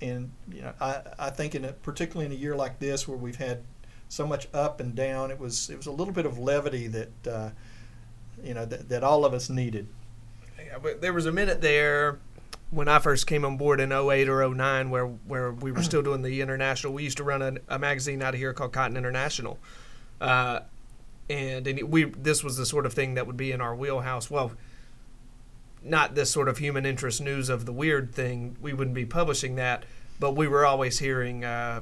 and 0.00 0.30
you 0.52 0.62
know, 0.62 0.72
I, 0.80 1.00
I 1.18 1.30
think 1.30 1.54
in 1.54 1.64
a, 1.64 1.72
particularly 1.72 2.26
in 2.26 2.32
a 2.32 2.40
year 2.40 2.54
like 2.54 2.78
this 2.78 3.08
where 3.08 3.16
we've 3.16 3.36
had 3.36 3.62
so 4.08 4.26
much 4.26 4.46
up 4.54 4.80
and 4.80 4.94
down, 4.94 5.30
it 5.30 5.38
was 5.38 5.70
it 5.70 5.76
was 5.76 5.86
a 5.86 5.92
little 5.92 6.12
bit 6.12 6.26
of 6.26 6.38
levity 6.38 6.86
that 6.88 7.26
uh, 7.26 7.50
you 8.42 8.54
know 8.54 8.64
that, 8.64 8.88
that 8.88 9.02
all 9.02 9.24
of 9.24 9.34
us 9.34 9.48
needed. 9.48 9.88
Yeah, 10.64 10.78
but 10.82 11.00
there 11.00 11.12
was 11.12 11.26
a 11.26 11.32
minute 11.32 11.60
there 11.60 12.18
when 12.70 12.88
I 12.88 12.98
first 12.98 13.26
came 13.26 13.44
on 13.44 13.56
board 13.56 13.80
in 13.80 13.92
08 13.92 14.28
or 14.28 14.48
09 14.48 14.90
where 14.90 15.06
where 15.06 15.52
we 15.52 15.72
were 15.72 15.82
still 15.82 16.02
doing 16.02 16.22
the 16.22 16.40
international. 16.40 16.92
We 16.92 17.04
used 17.04 17.16
to 17.18 17.24
run 17.24 17.42
a, 17.42 17.54
a 17.68 17.78
magazine 17.78 18.22
out 18.22 18.34
of 18.34 18.40
here 18.40 18.52
called 18.52 18.72
Cotton 18.72 18.96
International. 18.96 19.58
Uh, 20.20 20.60
and, 21.28 21.66
and 21.66 21.82
we 21.90 22.04
this 22.04 22.44
was 22.44 22.56
the 22.56 22.66
sort 22.66 22.86
of 22.86 22.92
thing 22.92 23.14
that 23.14 23.26
would 23.26 23.36
be 23.36 23.52
in 23.52 23.60
our 23.60 23.74
wheelhouse. 23.74 24.30
Well, 24.30 24.52
not 25.82 26.14
this 26.14 26.30
sort 26.30 26.48
of 26.48 26.58
human 26.58 26.84
interest 26.84 27.20
news 27.20 27.48
of 27.48 27.66
the 27.66 27.72
weird 27.72 28.14
thing. 28.14 28.56
We 28.60 28.72
wouldn't 28.72 28.94
be 28.94 29.06
publishing 29.06 29.56
that, 29.56 29.84
but 30.18 30.32
we 30.32 30.48
were 30.48 30.66
always 30.66 30.98
hearing 30.98 31.44
uh, 31.44 31.80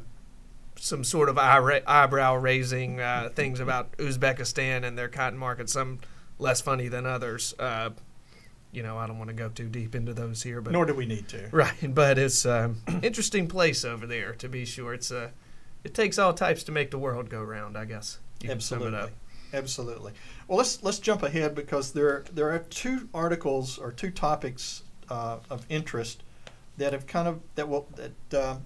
some 0.77 1.05
sort 1.05 1.29
of 1.29 1.39
eyebrow 1.39 2.37
raising 2.37 3.01
uh, 3.01 3.31
things 3.35 3.61
about 3.61 3.97
Uzbekistan 3.99 4.85
and 4.85 4.99
their 4.99 5.09
cotton 5.09 5.39
market. 5.39 5.71
Some 5.71 6.01
less 6.39 6.61
funny 6.61 6.89
than 6.89 7.07
others. 7.07 7.55
Uh, 7.59 7.91
you 8.73 8.83
know, 8.83 8.99
I 8.99 9.07
don't 9.07 9.19
want 9.19 9.29
to 9.29 9.35
go 9.35 9.49
too 9.49 9.69
deep 9.69 9.95
into 9.95 10.13
those 10.13 10.43
here, 10.43 10.61
but 10.61 10.73
nor 10.73 10.85
do 10.85 10.95
we 10.95 11.07
need 11.07 11.29
to. 11.29 11.49
Right, 11.53 11.95
but 11.95 12.19
it's 12.19 12.45
an 12.45 12.83
um, 12.89 13.01
interesting 13.03 13.47
place 13.47 13.85
over 13.85 14.07
there 14.07 14.33
to 14.35 14.49
be 14.49 14.65
sure. 14.65 14.95
It's 14.95 15.11
a, 15.11 15.19
uh, 15.19 15.29
it 15.85 15.95
takes 15.95 16.19
all 16.19 16.33
types 16.33 16.65
to 16.65 16.73
make 16.73 16.91
the 16.91 16.99
world 16.99 17.31
go 17.31 17.43
round. 17.43 17.79
I 17.79 17.85
guess. 17.85 18.19
Absolutely. 18.47 19.11
Absolutely. 19.55 20.13
Well, 20.49 20.59
let's 20.59 20.83
let's 20.83 20.99
jump 20.99 21.23
ahead 21.23 21.55
because 21.55 21.93
there 21.93 22.25
there 22.33 22.51
are 22.51 22.59
two 22.59 23.09
articles 23.15 23.79
or 23.79 23.93
two 23.93 24.11
topics 24.11 24.83
uh, 25.09 25.39
of 25.49 25.65
interest 25.69 26.25
that 26.77 26.93
have 26.93 27.07
kind 27.07 27.29
of 27.29 27.41
that 27.55 27.69
will 27.69 27.87
that 27.95 28.39
uh, 28.39 28.57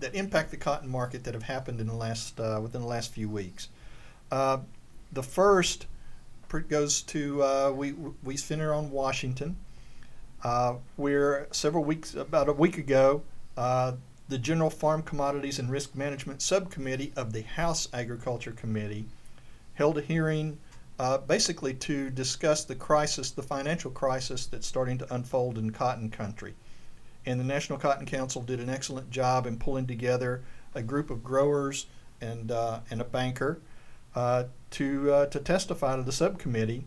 that 0.00 0.14
impact 0.16 0.50
the 0.50 0.56
cotton 0.56 0.88
market 0.88 1.22
that 1.24 1.34
have 1.34 1.44
happened 1.44 1.80
in 1.80 1.86
the 1.86 1.94
last 1.94 2.40
uh, 2.40 2.58
within 2.60 2.80
the 2.80 2.86
last 2.88 3.12
few 3.12 3.28
weeks. 3.28 3.68
Uh, 4.32 4.58
the 5.12 5.22
first 5.22 5.86
goes 6.68 7.02
to 7.02 7.42
uh, 7.42 7.72
we 7.74 7.92
we 8.24 8.36
center 8.36 8.74
on 8.74 8.90
Washington, 8.90 9.56
uh, 10.42 10.74
where 10.96 11.46
several 11.52 11.84
weeks 11.84 12.14
about 12.14 12.48
a 12.48 12.52
week 12.52 12.78
ago. 12.78 13.22
the 14.28 14.38
General 14.38 14.70
Farm 14.70 15.02
Commodities 15.02 15.58
and 15.58 15.70
Risk 15.70 15.94
Management 15.94 16.40
Subcommittee 16.40 17.12
of 17.16 17.32
the 17.32 17.42
House 17.42 17.86
Agriculture 17.92 18.52
Committee 18.52 19.04
held 19.74 19.98
a 19.98 20.02
hearing 20.02 20.58
uh, 20.98 21.18
basically 21.18 21.74
to 21.74 22.10
discuss 22.10 22.64
the 22.64 22.74
crisis, 22.74 23.30
the 23.30 23.42
financial 23.42 23.90
crisis 23.90 24.46
that's 24.46 24.66
starting 24.66 24.98
to 24.98 25.14
unfold 25.14 25.58
in 25.58 25.70
cotton 25.70 26.10
country. 26.10 26.54
And 27.26 27.38
the 27.38 27.44
National 27.44 27.78
Cotton 27.78 28.06
Council 28.06 28.42
did 28.42 28.60
an 28.60 28.68
excellent 28.68 29.10
job 29.10 29.46
in 29.46 29.56
pulling 29.56 29.86
together 29.86 30.42
a 30.74 30.82
group 30.82 31.10
of 31.10 31.22
growers 31.22 31.86
and, 32.20 32.50
uh, 32.50 32.80
and 32.90 33.00
a 33.00 33.04
banker 33.04 33.60
uh, 34.14 34.44
to, 34.70 35.12
uh, 35.12 35.26
to 35.26 35.40
testify 35.40 35.96
to 35.96 36.02
the 36.02 36.12
subcommittee 36.12 36.84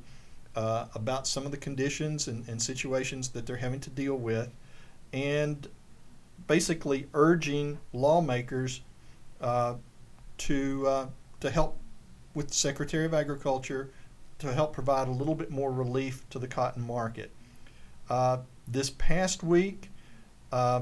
uh, 0.55 0.85
about 0.93 1.27
some 1.27 1.45
of 1.45 1.51
the 1.51 1.57
conditions 1.57 2.27
and, 2.27 2.47
and 2.47 2.61
situations 2.61 3.29
that 3.29 3.45
they're 3.45 3.57
having 3.57 3.79
to 3.81 3.89
deal 3.89 4.15
with, 4.15 4.49
and 5.11 5.67
basically 6.47 7.07
urging 7.13 7.77
lawmakers 7.91 8.81
uh, 9.41 9.75
to, 10.37 11.09
to 11.39 11.49
help 11.49 11.77
with 12.35 12.49
the 12.49 12.53
Secretary 12.53 13.05
of 13.05 13.13
Agriculture 13.13 13.89
to 14.39 14.53
help 14.53 14.73
provide 14.73 15.07
a 15.07 15.11
little 15.11 15.33
bit 15.33 15.49
more 15.49 15.71
relief 15.71 16.29
to 16.29 16.37
the 16.37 16.47
cotton 16.47 16.85
market. 16.85 17.31
Uh, 18.09 18.39
this 18.67 18.89
past 18.91 19.41
week, 19.41 19.89
uh, 20.51 20.81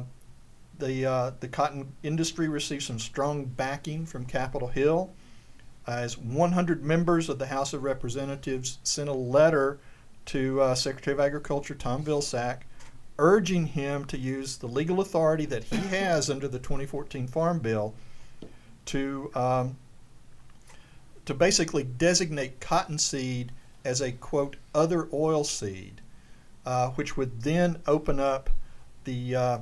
the 0.79 1.05
uh, 1.05 1.31
the 1.39 1.48
cotton 1.48 1.93
industry 2.01 2.48
received 2.50 2.83
some 2.83 3.00
strong 3.00 3.45
backing 3.45 4.05
from 4.05 4.25
Capitol 4.25 4.67
Hill, 4.67 5.12
as 5.88 6.17
100 6.17 6.83
members 6.83 7.29
of 7.29 7.39
the 7.39 7.45
House 7.45 7.74
of 7.74 7.83
Representatives 7.83 8.79
sent 8.83 9.07
a 9.07 9.13
letter 9.13 9.79
to 10.25 10.62
uh, 10.62 10.75
Secretary 10.75 11.13
of 11.13 11.19
Agriculture 11.19 11.75
Tom 11.75 12.03
Vilsack, 12.03 12.62
urging 13.19 13.67
him 13.67 14.05
to 14.05 14.17
use 14.17 14.57
the 14.57 14.67
legal 14.67 15.00
authority 15.00 15.45
that 15.45 15.65
he 15.65 15.77
has 15.77 16.29
under 16.29 16.48
the 16.48 16.60
2014 16.60 17.27
Farm 17.27 17.60
Bill 17.60 17.93
to 18.86 19.31
um, 19.36 19.77
to 21.25 21.34
basically 21.34 21.84
designate 21.84 22.60
cottonseed 22.60 23.51
as 23.86 24.01
a 24.01 24.12
quote 24.12 24.56
other 24.74 25.08
oil 25.13 25.44
seed, 25.44 26.01
uh, 26.65 26.89
which 26.92 27.18
would 27.18 27.42
then 27.42 27.82
open 27.88 28.20
up 28.20 28.50
the 29.03 29.36
uh, 29.36 29.60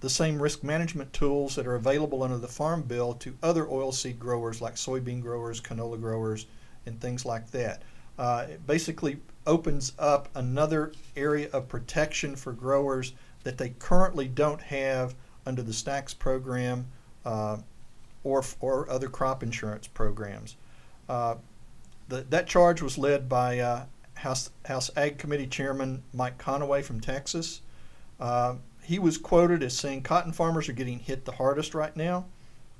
the 0.00 0.10
same 0.10 0.40
risk 0.40 0.62
management 0.62 1.12
tools 1.12 1.56
that 1.56 1.66
are 1.66 1.74
available 1.74 2.22
under 2.22 2.38
the 2.38 2.48
Farm 2.48 2.82
Bill 2.82 3.14
to 3.14 3.36
other 3.42 3.64
oilseed 3.64 4.18
growers 4.18 4.60
like 4.60 4.76
soybean 4.76 5.20
growers, 5.20 5.60
canola 5.60 6.00
growers, 6.00 6.46
and 6.86 7.00
things 7.00 7.24
like 7.24 7.50
that. 7.50 7.82
Uh, 8.18 8.46
it 8.48 8.66
basically 8.66 9.18
opens 9.46 9.92
up 9.98 10.28
another 10.34 10.92
area 11.16 11.48
of 11.52 11.68
protection 11.68 12.36
for 12.36 12.52
growers 12.52 13.12
that 13.44 13.58
they 13.58 13.70
currently 13.78 14.28
don't 14.28 14.60
have 14.60 15.14
under 15.46 15.62
the 15.62 15.72
STAX 15.72 16.14
program 16.14 16.86
uh, 17.24 17.56
or, 18.24 18.44
or 18.60 18.88
other 18.90 19.08
crop 19.08 19.42
insurance 19.42 19.86
programs. 19.86 20.56
Uh, 21.08 21.36
the, 22.08 22.22
that 22.30 22.46
charge 22.46 22.82
was 22.82 22.98
led 22.98 23.28
by 23.28 23.58
uh, 23.58 23.84
House, 24.14 24.50
House 24.66 24.90
Ag 24.96 25.18
Committee 25.18 25.46
Chairman 25.46 26.02
Mike 26.12 26.38
Conaway 26.38 26.82
from 26.82 27.00
Texas. 27.00 27.62
Uh, 28.18 28.56
he 28.82 28.98
was 28.98 29.18
quoted 29.18 29.62
as 29.62 29.76
saying 29.76 30.02
cotton 30.02 30.32
farmers 30.32 30.68
are 30.68 30.72
getting 30.72 30.98
hit 30.98 31.24
the 31.24 31.32
hardest 31.32 31.74
right 31.74 31.96
now. 31.96 32.24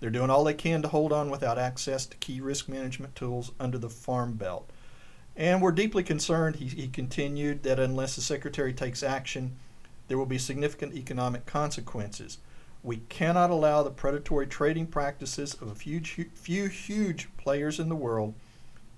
They're 0.00 0.10
doing 0.10 0.30
all 0.30 0.44
they 0.44 0.54
can 0.54 0.82
to 0.82 0.88
hold 0.88 1.12
on 1.12 1.30
without 1.30 1.58
access 1.58 2.06
to 2.06 2.16
key 2.18 2.40
risk 2.40 2.68
management 2.68 3.14
tools 3.16 3.52
under 3.58 3.78
the 3.78 3.90
Farm 3.90 4.34
Bill. 4.34 4.64
And 5.36 5.60
we're 5.60 5.72
deeply 5.72 6.02
concerned, 6.02 6.56
he, 6.56 6.66
he 6.66 6.88
continued, 6.88 7.62
that 7.62 7.78
unless 7.78 8.16
the 8.16 8.22
Secretary 8.22 8.72
takes 8.72 9.02
action, 9.02 9.56
there 10.08 10.18
will 10.18 10.26
be 10.26 10.38
significant 10.38 10.94
economic 10.94 11.46
consequences. 11.46 12.38
We 12.88 13.02
cannot 13.10 13.50
allow 13.50 13.82
the 13.82 13.90
predatory 13.90 14.46
trading 14.46 14.86
practices 14.86 15.52
of 15.52 15.68
a 15.68 15.74
few, 15.74 16.00
few 16.00 16.68
huge 16.68 17.28
players 17.36 17.78
in 17.78 17.90
the 17.90 17.94
world, 17.94 18.32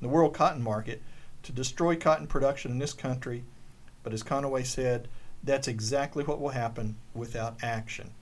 the 0.01 0.07
world 0.07 0.33
cotton 0.33 0.63
market, 0.63 1.03
to 1.43 1.51
destroy 1.51 1.97
cotton 1.97 2.29
production 2.29 2.71
in 2.71 2.79
this 2.79 2.93
country. 2.93 3.43
But 4.05 4.13
as 4.13 4.23
Conaway 4.23 4.65
said, 4.65 5.09
that's 5.43 5.67
exactly 5.67 6.23
what 6.23 6.41
will 6.41 6.51
happen 6.51 6.99
without 7.15 7.57
action. 7.65 8.13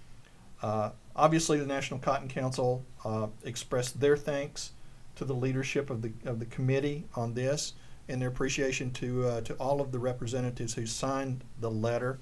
Uh, 0.62 0.92
obviously, 1.14 1.58
the 1.58 1.66
National 1.66 2.00
Cotton 2.00 2.28
Council 2.28 2.82
uh, 3.04 3.26
expressed 3.44 4.00
their 4.00 4.16
thanks 4.16 4.70
to 5.16 5.26
the 5.26 5.34
leadership 5.34 5.90
of 5.90 6.00
the 6.00 6.12
of 6.24 6.38
the 6.38 6.46
committee 6.46 7.04
on 7.14 7.34
this, 7.34 7.74
and 8.08 8.22
their 8.22 8.30
appreciation 8.30 8.90
to 8.92 9.26
uh, 9.26 9.40
to 9.42 9.52
all 9.56 9.82
of 9.82 9.92
the 9.92 9.98
representatives 9.98 10.72
who 10.72 10.86
signed 10.86 11.44
the 11.60 11.70
letter. 11.70 12.18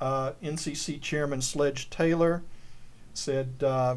Uh, 0.00 0.34
NCC 0.40 1.00
Chairman 1.00 1.42
Sledge 1.42 1.90
Taylor 1.90 2.44
said 3.18 3.62
uh, 3.62 3.96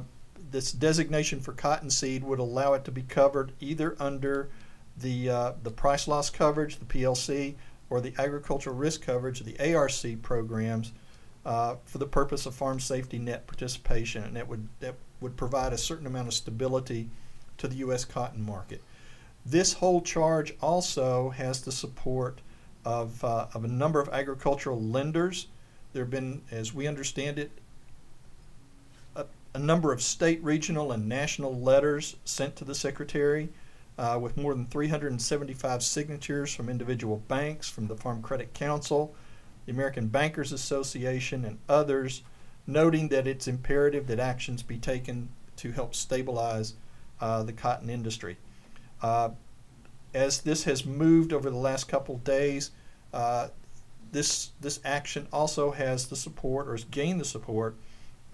this 0.52 0.72
designation 0.72 1.40
for 1.40 1.54
cottonseed 1.54 2.24
would 2.24 2.40
allow 2.40 2.74
it 2.74 2.84
to 2.86 2.92
be 2.92 3.04
covered 3.04 3.54
either 3.60 3.96
under 4.00 4.50
the 4.98 5.30
uh, 5.30 5.54
the 5.64 5.72
price 5.72 6.08
loss 6.08 6.30
coverage, 6.30 6.78
the 6.78 6.86
PLC, 6.86 7.56
or 7.90 8.02
the 8.02 8.14
agricultural 8.18 8.76
risk 8.76 9.02
coverage, 9.02 9.40
the 9.42 9.74
ARC 9.74 10.22
programs, 10.22 10.92
uh, 11.46 11.76
for 11.86 11.98
the 11.98 12.06
purpose 12.06 12.46
of 12.46 12.54
farm 12.54 12.80
safety 12.80 13.18
net 13.18 13.48
participation, 13.48 14.24
and 14.24 14.36
that 14.36 14.48
would 14.48 14.68
that 14.80 14.96
would 15.22 15.38
provide 15.38 15.72
a 15.72 15.78
certain 15.78 16.08
amount 16.08 16.28
of 16.28 16.34
stability 16.34 17.10
to 17.58 17.68
the 17.68 17.76
U.S. 17.76 18.04
cotton 18.04 18.44
market. 18.44 18.82
This 19.46 19.74
whole 19.74 20.02
charge 20.02 20.56
also 20.62 21.30
has 21.30 21.62
the 21.62 21.72
support 21.72 22.42
of, 22.86 23.24
uh, 23.24 23.48
of 23.54 23.64
a 23.64 23.68
number 23.68 24.00
of 24.00 24.10
agricultural 24.10 24.82
lenders. 24.82 25.48
There 25.94 26.04
have 26.04 26.12
been, 26.12 26.42
as 26.52 26.74
we 26.74 26.88
understand 26.88 27.40
it, 27.40 27.52
a 29.54 29.60
number 29.60 29.92
of 29.92 30.02
state, 30.02 30.42
regional, 30.44 30.92
and 30.92 31.08
national 31.08 31.60
letters 31.60 32.16
sent 32.24 32.56
to 32.56 32.66
the 32.66 32.76
Secretary 32.76 33.50
uh, 33.98 34.18
with 34.22 34.38
more 34.38 34.54
than 34.54 34.66
375 34.66 35.84
signatures 35.84 36.54
from 36.54 36.70
individual 36.70 37.18
banks, 37.28 37.70
from 37.70 37.88
the 37.88 37.96
Farm 37.96 38.22
Credit 38.22 38.54
Council, 38.54 39.14
the 39.66 39.72
American 39.72 40.08
Bankers 40.08 40.52
Association, 40.52 41.46
and 41.46 41.60
others, 41.68 42.24
noting 42.66 43.10
that 43.10 43.28
it's 43.28 43.48
imperative 43.48 44.08
that 44.08 44.20
actions 44.20 44.64
be 44.64 44.78
taken 44.78 45.30
to 45.58 45.72
help 45.72 45.94
stabilize 45.94 46.76
uh, 47.20 47.44
the 47.44 47.54
cotton 47.54 47.90
industry. 47.90 48.38
Uh, 49.02 49.30
as 50.14 50.42
this 50.42 50.64
has 50.64 50.86
moved 50.86 51.34
over 51.34 51.50
the 51.50 51.58
last 51.58 51.88
couple 51.88 52.16
of 52.16 52.24
days, 52.24 52.72
uh, 53.14 53.50
this 54.12 54.52
this 54.60 54.80
action 54.84 55.28
also 55.32 55.72
has 55.72 56.08
the 56.08 56.16
support 56.16 56.68
or 56.68 56.72
has 56.72 56.84
gained 56.86 57.20
the 57.20 57.26
support 57.26 57.76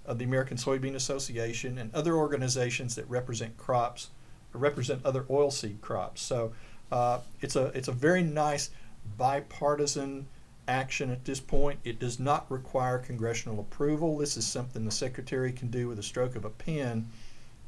of 0.07 0.17
the 0.17 0.25
American 0.25 0.57
Soybean 0.57 0.95
Association 0.95 1.77
and 1.77 1.93
other 1.93 2.15
organizations 2.15 2.95
that 2.95 3.07
represent 3.09 3.57
crops 3.57 4.09
represent 4.57 5.05
other 5.05 5.23
oilseed 5.23 5.81
crops. 5.81 6.21
So 6.21 6.51
uh, 6.91 7.19
it's 7.41 7.55
a 7.55 7.65
it's 7.67 7.87
a 7.87 7.93
very 7.93 8.23
nice 8.23 8.69
bipartisan 9.17 10.27
action 10.67 11.11
at 11.11 11.23
this 11.25 11.39
point. 11.39 11.79
It 11.83 11.99
does 11.99 12.19
not 12.19 12.49
require 12.49 12.97
congressional 12.97 13.59
approval. 13.59 14.17
This 14.17 14.37
is 14.37 14.45
something 14.45 14.85
the 14.85 14.91
secretary 14.91 15.51
can 15.51 15.69
do 15.69 15.87
with 15.87 15.99
a 15.99 16.03
stroke 16.03 16.35
of 16.35 16.45
a 16.45 16.49
pen, 16.49 17.09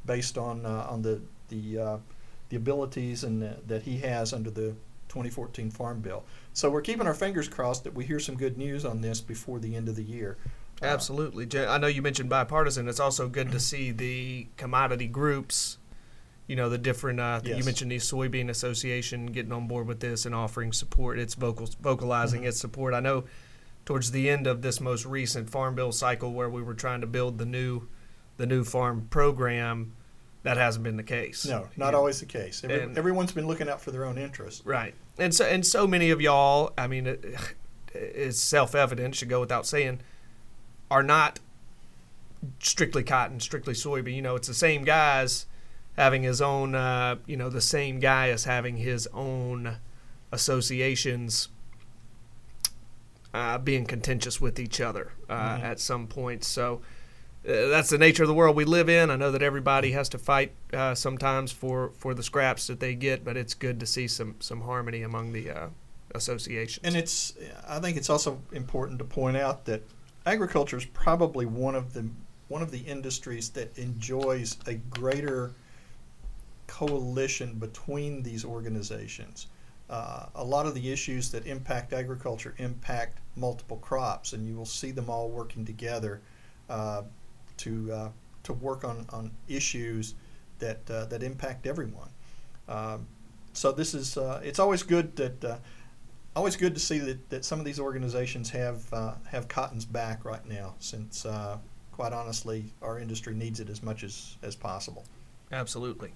based 0.06 0.38
on 0.38 0.66
uh, 0.66 0.86
on 0.88 1.02
the 1.02 1.20
the 1.48 1.78
uh, 1.78 1.98
the 2.48 2.56
abilities 2.56 3.24
and 3.24 3.42
uh, 3.42 3.52
that 3.66 3.82
he 3.82 3.98
has 3.98 4.32
under 4.32 4.50
the 4.50 4.74
2014 5.08 5.70
Farm 5.70 6.00
Bill. 6.00 6.24
So 6.52 6.70
we're 6.70 6.82
keeping 6.82 7.06
our 7.06 7.14
fingers 7.14 7.48
crossed 7.48 7.84
that 7.84 7.94
we 7.94 8.04
hear 8.04 8.20
some 8.20 8.36
good 8.36 8.56
news 8.56 8.84
on 8.84 9.00
this 9.00 9.20
before 9.20 9.58
the 9.58 9.74
end 9.74 9.88
of 9.88 9.96
the 9.96 10.04
year. 10.04 10.36
Uh, 10.82 10.86
Absolutely. 10.86 11.46
I 11.66 11.78
know 11.78 11.86
you 11.86 12.02
mentioned 12.02 12.30
bipartisan. 12.30 12.88
It's 12.88 13.00
also 13.00 13.28
good 13.28 13.52
to 13.52 13.60
see 13.60 13.90
the 13.90 14.46
commodity 14.56 15.06
groups, 15.08 15.76
you 16.46 16.56
know, 16.56 16.68
the 16.70 16.78
different, 16.78 17.20
uh, 17.20 17.40
you 17.44 17.62
mentioned 17.64 17.90
the 17.90 17.96
Soybean 17.96 18.48
Association 18.48 19.26
getting 19.26 19.52
on 19.52 19.68
board 19.68 19.86
with 19.86 20.00
this 20.00 20.24
and 20.26 20.34
offering 20.34 20.72
support. 20.72 21.18
It's 21.18 21.34
vocal, 21.34 21.68
vocalizing 21.80 22.44
its 22.44 22.58
support. 22.58 22.94
I 22.94 23.00
know 23.00 23.24
towards 23.84 24.10
the 24.10 24.30
end 24.30 24.46
of 24.46 24.62
this 24.62 24.80
most 24.80 25.04
recent 25.04 25.50
Farm 25.50 25.74
Bill 25.74 25.92
cycle 25.92 26.32
where 26.32 26.48
we 26.48 26.62
were 26.62 26.74
trying 26.74 27.02
to 27.02 27.06
build 27.06 27.38
the 27.38 27.46
new, 27.46 27.88
the 28.38 28.46
new 28.46 28.64
farm 28.64 29.06
program, 29.10 29.92
that 30.42 30.56
hasn't 30.56 30.82
been 30.82 30.96
the 30.96 31.02
case. 31.02 31.44
No, 31.44 31.68
not 31.76 31.90
Yeah. 31.92 31.98
always 31.98 32.20
the 32.20 32.26
case. 32.26 32.64
Every, 32.64 32.80
And- 32.80 32.96
everyone's 32.96 33.32
been 33.32 33.46
looking 33.46 33.68
out 33.68 33.82
for 33.82 33.90
their 33.90 34.06
own 34.06 34.16
interests. 34.16 34.64
Right, 34.64 34.94
and 35.18 35.34
so 35.34 35.44
and 35.44 35.66
so 35.66 35.86
many 35.86 36.10
of 36.10 36.22
y'all. 36.22 36.72
I 36.78 36.86
mean, 36.86 37.06
it, 37.06 37.22
it's 37.92 38.38
self-evident. 38.40 39.14
Should 39.16 39.28
go 39.28 39.40
without 39.40 39.66
saying, 39.66 40.00
are 40.90 41.02
not 41.02 41.38
strictly 42.60 43.02
cotton, 43.02 43.38
strictly 43.40 43.74
soybean. 43.74 44.14
You 44.14 44.22
know, 44.22 44.34
it's 44.36 44.48
the 44.48 44.54
same 44.54 44.84
guys 44.84 45.46
having 45.96 46.22
his 46.22 46.40
own. 46.40 46.74
Uh, 46.74 47.16
you 47.26 47.36
know, 47.36 47.48
the 47.50 47.60
same 47.60 48.00
guy 48.00 48.28
is 48.28 48.44
having 48.44 48.76
his 48.78 49.06
own 49.12 49.76
associations. 50.32 51.48
Uh, 53.32 53.58
being 53.58 53.84
contentious 53.86 54.40
with 54.40 54.58
each 54.58 54.80
other 54.80 55.12
uh, 55.28 55.56
Mhm. 55.58 55.62
at 55.62 55.78
some 55.78 56.08
point. 56.08 56.42
So 56.42 56.80
uh, 57.48 57.68
that's 57.68 57.88
the 57.88 57.96
nature 57.96 58.24
of 58.24 58.28
the 58.28 58.34
world 58.34 58.56
we 58.56 58.64
live 58.64 58.88
in. 58.88 59.08
I 59.08 59.14
know 59.14 59.30
that 59.30 59.40
everybody 59.40 59.92
has 59.92 60.08
to 60.08 60.18
fight 60.18 60.50
uh, 60.72 60.96
sometimes 60.96 61.52
for, 61.52 61.92
for 61.96 62.12
the 62.12 62.24
scraps 62.24 62.66
that 62.66 62.80
they 62.80 62.96
get, 62.96 63.24
but 63.24 63.36
it's 63.36 63.54
good 63.54 63.78
to 63.78 63.86
see 63.86 64.08
some, 64.08 64.34
some 64.40 64.62
harmony 64.62 65.02
among 65.02 65.32
the 65.32 65.48
uh, 65.48 65.68
associations. 66.12 66.84
And 66.84 66.96
it's, 66.96 67.34
I 67.68 67.78
think 67.78 67.96
it's 67.96 68.10
also 68.10 68.42
important 68.50 68.98
to 68.98 69.04
point 69.04 69.36
out 69.36 69.64
that 69.66 69.82
agriculture 70.26 70.76
is 70.76 70.84
probably 70.84 71.46
one 71.46 71.74
of 71.74 71.92
the 71.92 72.08
one 72.48 72.62
of 72.62 72.70
the 72.70 72.80
industries 72.80 73.48
that 73.50 73.76
enjoys 73.78 74.56
a 74.66 74.74
greater 74.74 75.52
coalition 76.66 77.54
between 77.54 78.22
these 78.22 78.44
organizations. 78.44 79.46
Uh, 79.88 80.26
a 80.34 80.44
lot 80.44 80.66
of 80.66 80.74
the 80.74 80.90
issues 80.92 81.30
that 81.30 81.46
impact 81.46 81.92
agriculture 81.92 82.54
impact 82.58 83.18
multiple 83.36 83.76
crops, 83.78 84.32
and 84.32 84.46
you 84.46 84.56
will 84.56 84.66
see 84.66 84.90
them 84.90 85.08
all 85.08 85.28
working 85.28 85.64
together 85.64 86.20
uh, 86.68 87.02
to 87.56 87.92
uh, 87.92 88.08
to 88.42 88.52
work 88.52 88.84
on, 88.84 89.06
on 89.10 89.30
issues 89.48 90.14
that 90.58 90.88
uh, 90.90 91.04
that 91.06 91.22
impact 91.22 91.66
everyone. 91.66 92.08
Um, 92.68 93.06
so 93.52 93.72
this 93.72 93.94
is 93.94 94.16
uh, 94.16 94.40
it's 94.44 94.58
always 94.58 94.82
good 94.82 95.16
that 95.16 95.44
uh, 95.44 95.56
always 96.36 96.56
good 96.56 96.74
to 96.74 96.80
see 96.80 96.98
that, 96.98 97.28
that 97.30 97.44
some 97.44 97.58
of 97.58 97.64
these 97.64 97.80
organizations 97.80 98.50
have 98.50 98.92
uh, 98.92 99.14
have 99.28 99.48
cotton's 99.48 99.84
back 99.84 100.24
right 100.24 100.46
now, 100.46 100.74
since 100.78 101.26
uh, 101.26 101.58
quite 101.92 102.12
honestly 102.12 102.72
our 102.82 102.98
industry 102.98 103.34
needs 103.34 103.60
it 103.60 103.68
as 103.68 103.82
much 103.82 104.04
as, 104.04 104.36
as 104.42 104.56
possible. 104.56 105.04
Absolutely. 105.52 106.12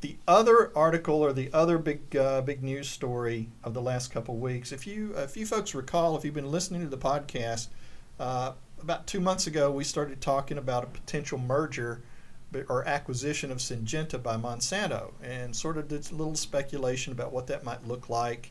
The 0.00 0.16
other 0.26 0.72
article 0.74 1.16
or 1.16 1.32
the 1.32 1.52
other 1.52 1.76
big 1.76 2.16
uh, 2.16 2.40
big 2.42 2.62
news 2.62 2.88
story 2.88 3.48
of 3.64 3.74
the 3.74 3.82
last 3.82 4.10
couple 4.10 4.34
of 4.34 4.40
weeks, 4.40 4.72
if 4.72 4.86
you 4.86 5.14
if 5.16 5.36
you 5.36 5.44
folks 5.44 5.74
recall, 5.74 6.16
if 6.16 6.24
you've 6.24 6.34
been 6.34 6.50
listening 6.50 6.82
to 6.82 6.88
the 6.88 6.98
podcast, 6.98 7.68
uh, 8.18 8.52
about 8.80 9.06
two 9.06 9.20
months 9.20 9.46
ago 9.46 9.70
we 9.70 9.84
started 9.84 10.20
talking 10.20 10.56
about 10.56 10.84
a 10.84 10.86
potential 10.86 11.38
merger 11.38 12.02
or 12.68 12.84
acquisition 12.88 13.52
of 13.52 13.58
Syngenta 13.58 14.20
by 14.20 14.36
Monsanto, 14.36 15.12
and 15.22 15.54
sort 15.54 15.76
of 15.76 15.86
did 15.88 16.10
a 16.10 16.14
little 16.14 16.34
speculation 16.34 17.12
about 17.12 17.32
what 17.32 17.46
that 17.48 17.62
might 17.62 17.86
look 17.86 18.08
like 18.08 18.50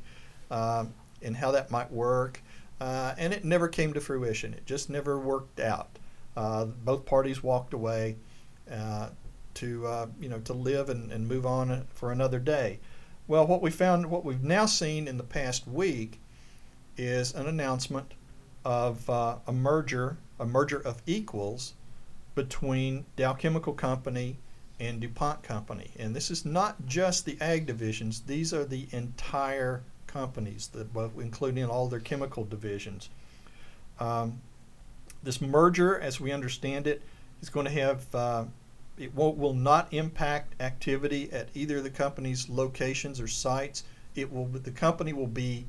um, 0.52 0.94
and 1.22 1.36
how 1.36 1.52
that 1.52 1.72
might 1.72 1.92
work. 1.92 2.42
Uh, 2.80 3.14
and 3.18 3.34
it 3.34 3.44
never 3.44 3.68
came 3.68 3.94
to 3.94 4.00
fruition. 4.00 4.54
It 4.54 4.66
just 4.66 4.90
never 4.90 5.20
worked 5.20 5.60
out. 5.60 6.00
Uh, 6.38 6.66
both 6.66 7.06
parties 7.06 7.44
walked 7.44 7.74
away. 7.74 8.16
Uh, 8.72 9.10
to 9.60 9.86
uh, 9.86 10.08
you 10.20 10.30
know 10.30 10.40
to 10.40 10.54
live 10.54 10.90
and, 10.90 11.12
and 11.12 11.28
move 11.28 11.46
on 11.46 11.86
for 11.94 12.12
another 12.12 12.40
day. 12.40 12.80
Well, 13.28 13.46
what 13.46 13.62
we 13.62 13.70
found, 13.70 14.10
what 14.10 14.26
we've 14.26 14.44
now 14.44 14.66
seen 14.66 15.08
in 15.08 15.18
the 15.18 15.24
past 15.24 15.68
week, 15.68 16.20
is 16.98 17.34
an 17.36 17.46
announcement 17.46 18.14
of 18.66 19.08
uh, 19.10 19.38
a 19.48 19.52
merger, 19.52 20.18
a 20.40 20.46
merger 20.46 20.80
of 20.80 21.02
equals, 21.06 21.74
between 22.36 23.06
Dow 23.18 23.34
Chemical 23.34 23.74
Company 23.74 24.40
and 24.80 25.02
DuPont 25.02 25.44
Company. 25.44 25.92
And 26.00 26.16
this 26.16 26.32
is 26.32 26.46
not 26.46 26.86
just 26.86 27.26
the 27.26 27.38
ag 27.42 27.66
divisions; 27.66 28.22
these 28.22 28.54
are 28.54 28.64
the 28.64 28.88
entire 28.92 29.84
companies, 30.10 30.68
the, 30.68 30.86
including 31.18 31.66
all 31.66 31.88
their 31.88 32.00
chemical 32.00 32.44
divisions. 32.44 33.10
Um, 34.00 34.42
this 35.24 35.42
merger, 35.42 36.00
as 36.00 36.20
we 36.20 36.32
understand 36.32 36.88
it, 36.88 37.02
is 37.42 37.50
going 37.50 37.66
to 37.66 37.72
have 37.72 38.16
uh, 38.16 38.46
it 38.98 39.16
will 39.16 39.54
not 39.54 39.94
impact 39.94 40.62
activity 40.62 41.32
at 41.32 41.48
either 41.54 41.78
of 41.78 41.84
the 41.84 41.90
company's 41.90 42.50
locations 42.50 43.22
or 43.22 43.28
sites. 43.28 43.86
It 44.16 44.32
will 44.32 44.46
the 44.46 44.72
company 44.72 45.14
will 45.14 45.28
be 45.28 45.66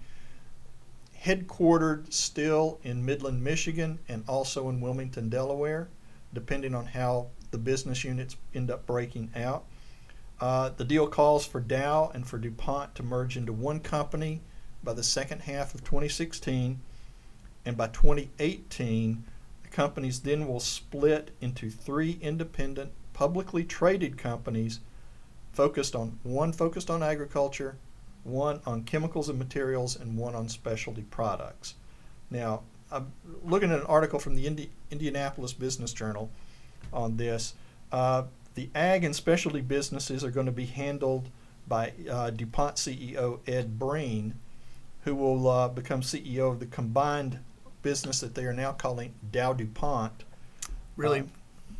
headquartered 1.23 2.13
still 2.13 2.81
in 2.83 3.05
Midland, 3.05 3.43
Michigan, 3.45 3.99
and 4.09 4.25
also 4.27 4.69
in 4.69 4.81
Wilmington, 4.81 5.29
Delaware, 5.29 5.89
depending 6.35 6.75
on 6.75 6.87
how 6.87 7.29
the 7.53 7.59
business 7.59 8.03
units 8.03 8.37
end 8.55 8.71
up 8.71 8.87
breaking 8.87 9.31
out. 9.37 9.65
Uh, 10.41 10.71
the 10.71 10.85
deal 10.85 11.07
calls 11.07 11.45
for 11.45 11.61
Dow 11.61 12.11
and 12.15 12.27
for 12.27 12.39
DuPont 12.39 12.95
to 12.95 13.03
merge 13.03 13.37
into 13.37 13.53
one 13.53 13.81
company 13.81 14.41
by 14.83 14.95
the 14.95 15.03
second 15.03 15.43
half 15.43 15.75
of 15.75 15.85
2016, 15.85 16.81
and 17.67 17.77
by 17.77 17.87
2018, 17.89 19.25
the 19.63 19.69
companies 19.69 20.21
then 20.21 20.49
will 20.49 20.61
split 20.61 21.33
into 21.43 21.69
three 21.69 22.19
independent, 22.23 22.93
publicly 23.13 23.65
traded 23.65 24.17
companies 24.17 24.81
focused 25.53 25.95
on 25.95 26.19
one 26.23 26.53
focused 26.53 26.89
on 26.89 27.03
agriculture, 27.03 27.77
one 28.25 28.61
on 28.65 28.85
chemicals 28.85 29.29
and 29.29 29.39
materials, 29.39 29.97
and 29.97 30.17
one 30.17 30.35
on 30.35 30.49
specialty 30.49 31.03
products. 31.03 31.75
Now, 32.31 32.63
I'm 32.91 33.13
looking 33.45 33.71
at 33.71 33.81
an 33.81 33.87
article 33.87 34.19
from 34.19 34.37
the 34.37 34.47
Indi- 34.47 34.71
Indianapolis 34.91 35.53
Business 35.53 35.93
Journal 35.93 36.31
on 36.93 37.17
this. 37.17 37.55
Uh, 37.93 38.25
the 38.55 38.69
ag 38.75 39.05
and 39.05 39.15
specialty 39.15 39.61
businesses 39.61 40.25
are 40.25 40.31
going 40.31 40.47
to 40.47 40.53
be 40.53 40.67
handled 40.67 41.29
by 41.69 41.93
uh, 42.11 42.31
DuPont 42.31 42.77
CEO 42.77 43.39
Ed 43.47 43.79
Breen, 43.79 44.35
who 45.05 45.15
will 45.15 45.49
uh, 45.49 45.69
become 45.69 46.01
CEO 46.03 46.51
of 46.51 46.61
the 46.61 46.67
combined 46.67 47.39
business 47.83 48.21
that 48.21 48.35
they 48.35 48.45
are 48.45 48.53
now 48.53 48.73
calling 48.73 49.15
Dow 49.31 49.53
DuPont. 49.53 50.25
Really, 50.97 51.21
Uh, 51.21 51.25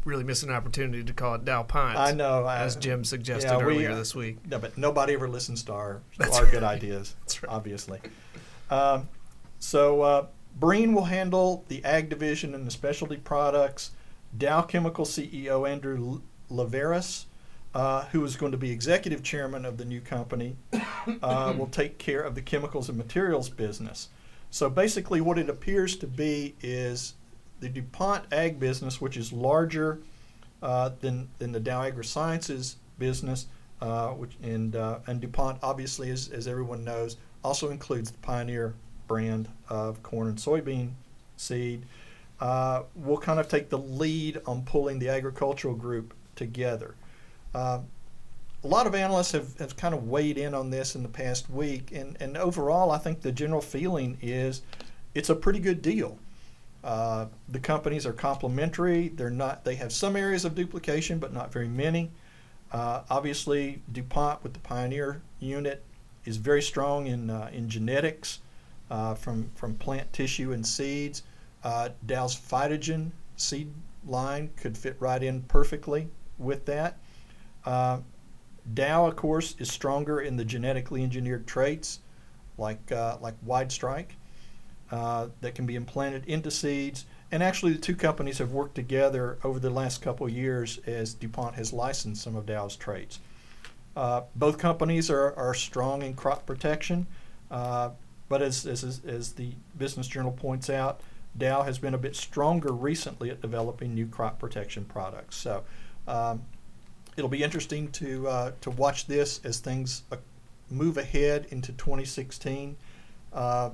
really 0.05 0.25
missed 0.25 0.43
an 0.45 0.51
opportunity 0.51 1.05
to 1.05 1.13
call 1.13 1.35
it 1.35 1.45
Dow 1.45 1.63
Pint. 1.63 1.99
I 1.99 2.13
know, 2.13 2.45
I- 2.45 2.59
as 2.61 2.77
Jim 2.77 3.05
suggested 3.05 3.49
yeah, 3.49 3.59
we, 3.59 3.65
earlier 3.65 3.91
uh, 3.91 3.97
this 3.97 4.15
week. 4.15 4.39
No, 4.47 4.59
but 4.59 4.79
nobody 4.79 5.15
ever 5.15 5.29
listens 5.29 5.63
to 5.65 5.73
our, 5.73 6.01
That's 6.19 6.39
our 6.39 6.47
good 6.47 6.63
ideas, 6.63 7.15
right. 7.43 7.51
obviously. 7.53 8.01
Um, 8.71 9.09
so 9.59 10.01
uh, 10.03 10.27
Breen 10.59 10.95
will 10.95 11.05
handle 11.05 11.65
the 11.69 11.85
ag 11.85 12.09
division 12.09 12.55
and 12.55 12.67
the 12.67 12.71
specialty 12.71 13.17
products. 13.17 13.91
Dow 14.39 14.63
Chemical 14.63 15.05
CEO 15.05 15.69
Andrew 15.69 16.23
Liveris, 16.51 17.25
uh, 17.75 18.05
who 18.07 18.25
is 18.25 18.37
going 18.37 18.53
to 18.53 18.59
be 18.59 18.71
executive 18.71 19.23
chairman 19.23 19.65
of 19.65 19.77
the 19.77 19.85
new 19.85 20.01
company, 20.01 20.57
uh, 21.23 21.55
will 21.59 21.69
take 21.69 21.99
care 21.99 22.21
of 22.21 22.35
the 22.35 22.43
chemicals 22.43 22.89
and 22.89 22.99
materials 22.99 23.49
business. 23.49 24.09
So 24.51 24.69
basically, 24.69 25.21
what 25.21 25.39
it 25.39 25.49
appears 25.49 25.97
to 25.97 26.07
be 26.07 26.57
is 26.61 27.15
the 27.61 27.69
DuPont 27.69 28.25
ag 28.33 28.59
business, 28.59 29.01
which 29.01 29.17
is 29.17 29.33
larger 29.33 30.01
uh, 30.63 30.91
than, 31.01 31.29
than 31.39 31.53
the 31.53 31.61
Dow 31.61 31.83
AgroSciences 31.83 32.75
business, 32.99 33.47
uh, 33.81 34.09
which 34.09 34.33
and 34.43 34.77
uh, 34.77 34.99
and 35.07 35.21
DuPont 35.21 35.59
obviously, 35.63 36.11
as, 36.11 36.29
as 36.29 36.49
everyone 36.49 36.85
knows, 36.85 37.17
also 37.45 37.71
includes 37.71 38.11
the 38.11 38.19
Pioneer 38.19 38.75
brand 39.07 39.49
of 39.69 40.03
corn 40.03 40.29
and 40.29 40.39
soybean 40.39 40.91
seed. 41.37 41.87
Uh, 42.41 42.85
will 42.95 43.19
kind 43.19 43.39
of 43.39 43.49
take 43.49 43.69
the 43.69 43.79
lead 43.79 44.41
on 44.47 44.63
pulling 44.63 44.99
the 44.99 45.09
agricultural 45.11 45.75
group 45.75 46.15
together. 46.41 46.95
Uh, 47.55 47.79
a 48.65 48.69
lot 48.69 48.87
of 48.87 48.95
analysts 48.95 49.33
have, 49.33 49.57
have 49.59 49.75
kind 49.77 49.95
of 49.95 50.09
weighed 50.09 50.39
in 50.39 50.55
on 50.55 50.71
this 50.71 50.97
in 50.97 51.03
the 51.03 51.09
past 51.23 51.51
week, 51.51 51.93
and, 51.93 52.17
and 52.23 52.37
overall, 52.37 52.91
I 52.91 52.99
think 52.99 53.21
the 53.21 53.33
general 53.33 53.63
feeling 53.63 54.19
is 54.23 54.63
it's 55.15 55.31
a 55.31 55.35
pretty 55.35 55.61
good 55.61 55.83
deal. 55.83 56.19
Uh, 56.83 57.27
the 57.49 57.61
companies 57.61 58.07
are 58.07 58.13
complementary. 58.15 59.09
They're 59.17 59.37
not. 59.45 59.65
They 59.65 59.77
have 59.77 59.93
some 59.93 60.17
areas 60.17 60.45
of 60.45 60.55
duplication, 60.55 61.19
but 61.19 61.33
not 61.33 61.53
very 61.53 61.69
many. 61.69 62.11
Uh, 62.73 63.03
obviously, 63.11 63.83
DuPont 63.93 64.43
with 64.43 64.53
the 64.53 64.61
Pioneer 64.61 65.21
unit 65.41 65.83
is 66.25 66.37
very 66.39 66.63
strong 66.63 67.07
in 67.07 67.31
uh, 67.31 67.51
in 67.53 67.69
genetics. 67.69 68.41
uh, 68.91 69.15
from 69.15 69.51
from 69.55 69.75
plant 69.75 70.13
tissue 70.13 70.53
and 70.53 70.67
seeds. 70.67 71.23
Uh, 71.63 71.91
Dow's 72.07 72.35
Phytogen 72.35 73.11
seed 73.37 73.73
line 74.07 74.51
could 74.57 74.77
fit 74.77 74.97
right 74.99 75.23
in 75.23 75.43
perfectly 75.43 76.09
with 76.41 76.65
that. 76.67 76.99
Uh, 77.65 78.01
Dow, 78.75 79.07
of 79.07 79.17
course, 79.17 79.55
is 79.59 79.71
stronger 79.71 80.21
in 80.21 80.37
the 80.37 80.45
genetically 80.45 81.03
engineered 81.03 81.47
traits 81.47 82.01
like 82.59 82.93
uh, 82.93 83.17
like 83.21 83.35
WideStrike 83.45 84.11
uh, 84.91 85.29
that 85.41 85.55
can 85.55 85.67
be 85.67 85.77
implanted 85.77 86.25
into 86.27 86.51
seeds. 86.51 87.07
And 87.33 87.43
actually, 87.43 87.73
the 87.73 87.79
two 87.79 87.97
companies 87.97 88.39
have 88.39 88.53
worked 88.53 88.75
together 88.75 89.39
over 89.45 89.59
the 89.61 89.71
last 89.71 90.03
couple 90.03 90.29
years 90.29 90.79
as 90.87 91.15
DuPont 91.15 91.55
has 91.55 91.73
licensed 91.73 92.23
some 92.23 92.37
of 92.37 92.47
Dow's 92.47 92.77
traits. 92.77 93.21
Uh, 93.97 94.23
both 94.37 94.59
companies 94.59 95.11
are, 95.11 95.33
are 95.37 95.55
strong 95.55 96.03
in 96.03 96.15
crop 96.15 96.47
protection, 96.47 97.07
uh, 97.51 97.91
but 98.29 98.43
as, 98.43 98.67
as, 98.67 99.01
as 99.05 99.33
the 99.33 99.53
Business 99.79 100.07
Journal 100.07 100.33
points 100.33 100.71
out, 100.71 101.01
Dow 101.37 101.63
has 101.63 101.79
been 101.79 101.95
a 101.95 101.99
bit 101.99 102.17
stronger 102.17 102.73
recently 102.73 103.31
at 103.31 103.41
developing 103.41 103.95
new 103.95 104.07
crop 104.07 104.39
protection 104.39 104.85
products. 104.85 105.37
So 105.37 105.65
um, 106.07 106.43
it'll 107.17 107.31
be 107.31 107.43
interesting 107.43 107.91
to, 107.93 108.27
uh, 108.29 108.53
to 108.61 108.71
watch 108.71 109.07
this 109.07 109.41
as 109.45 109.59
things 109.59 110.03
uh, 110.11 110.17
move 110.71 110.97
ahead 110.97 111.47
into 111.51 111.73
2016. 111.73 112.77
Uh, 113.33 113.71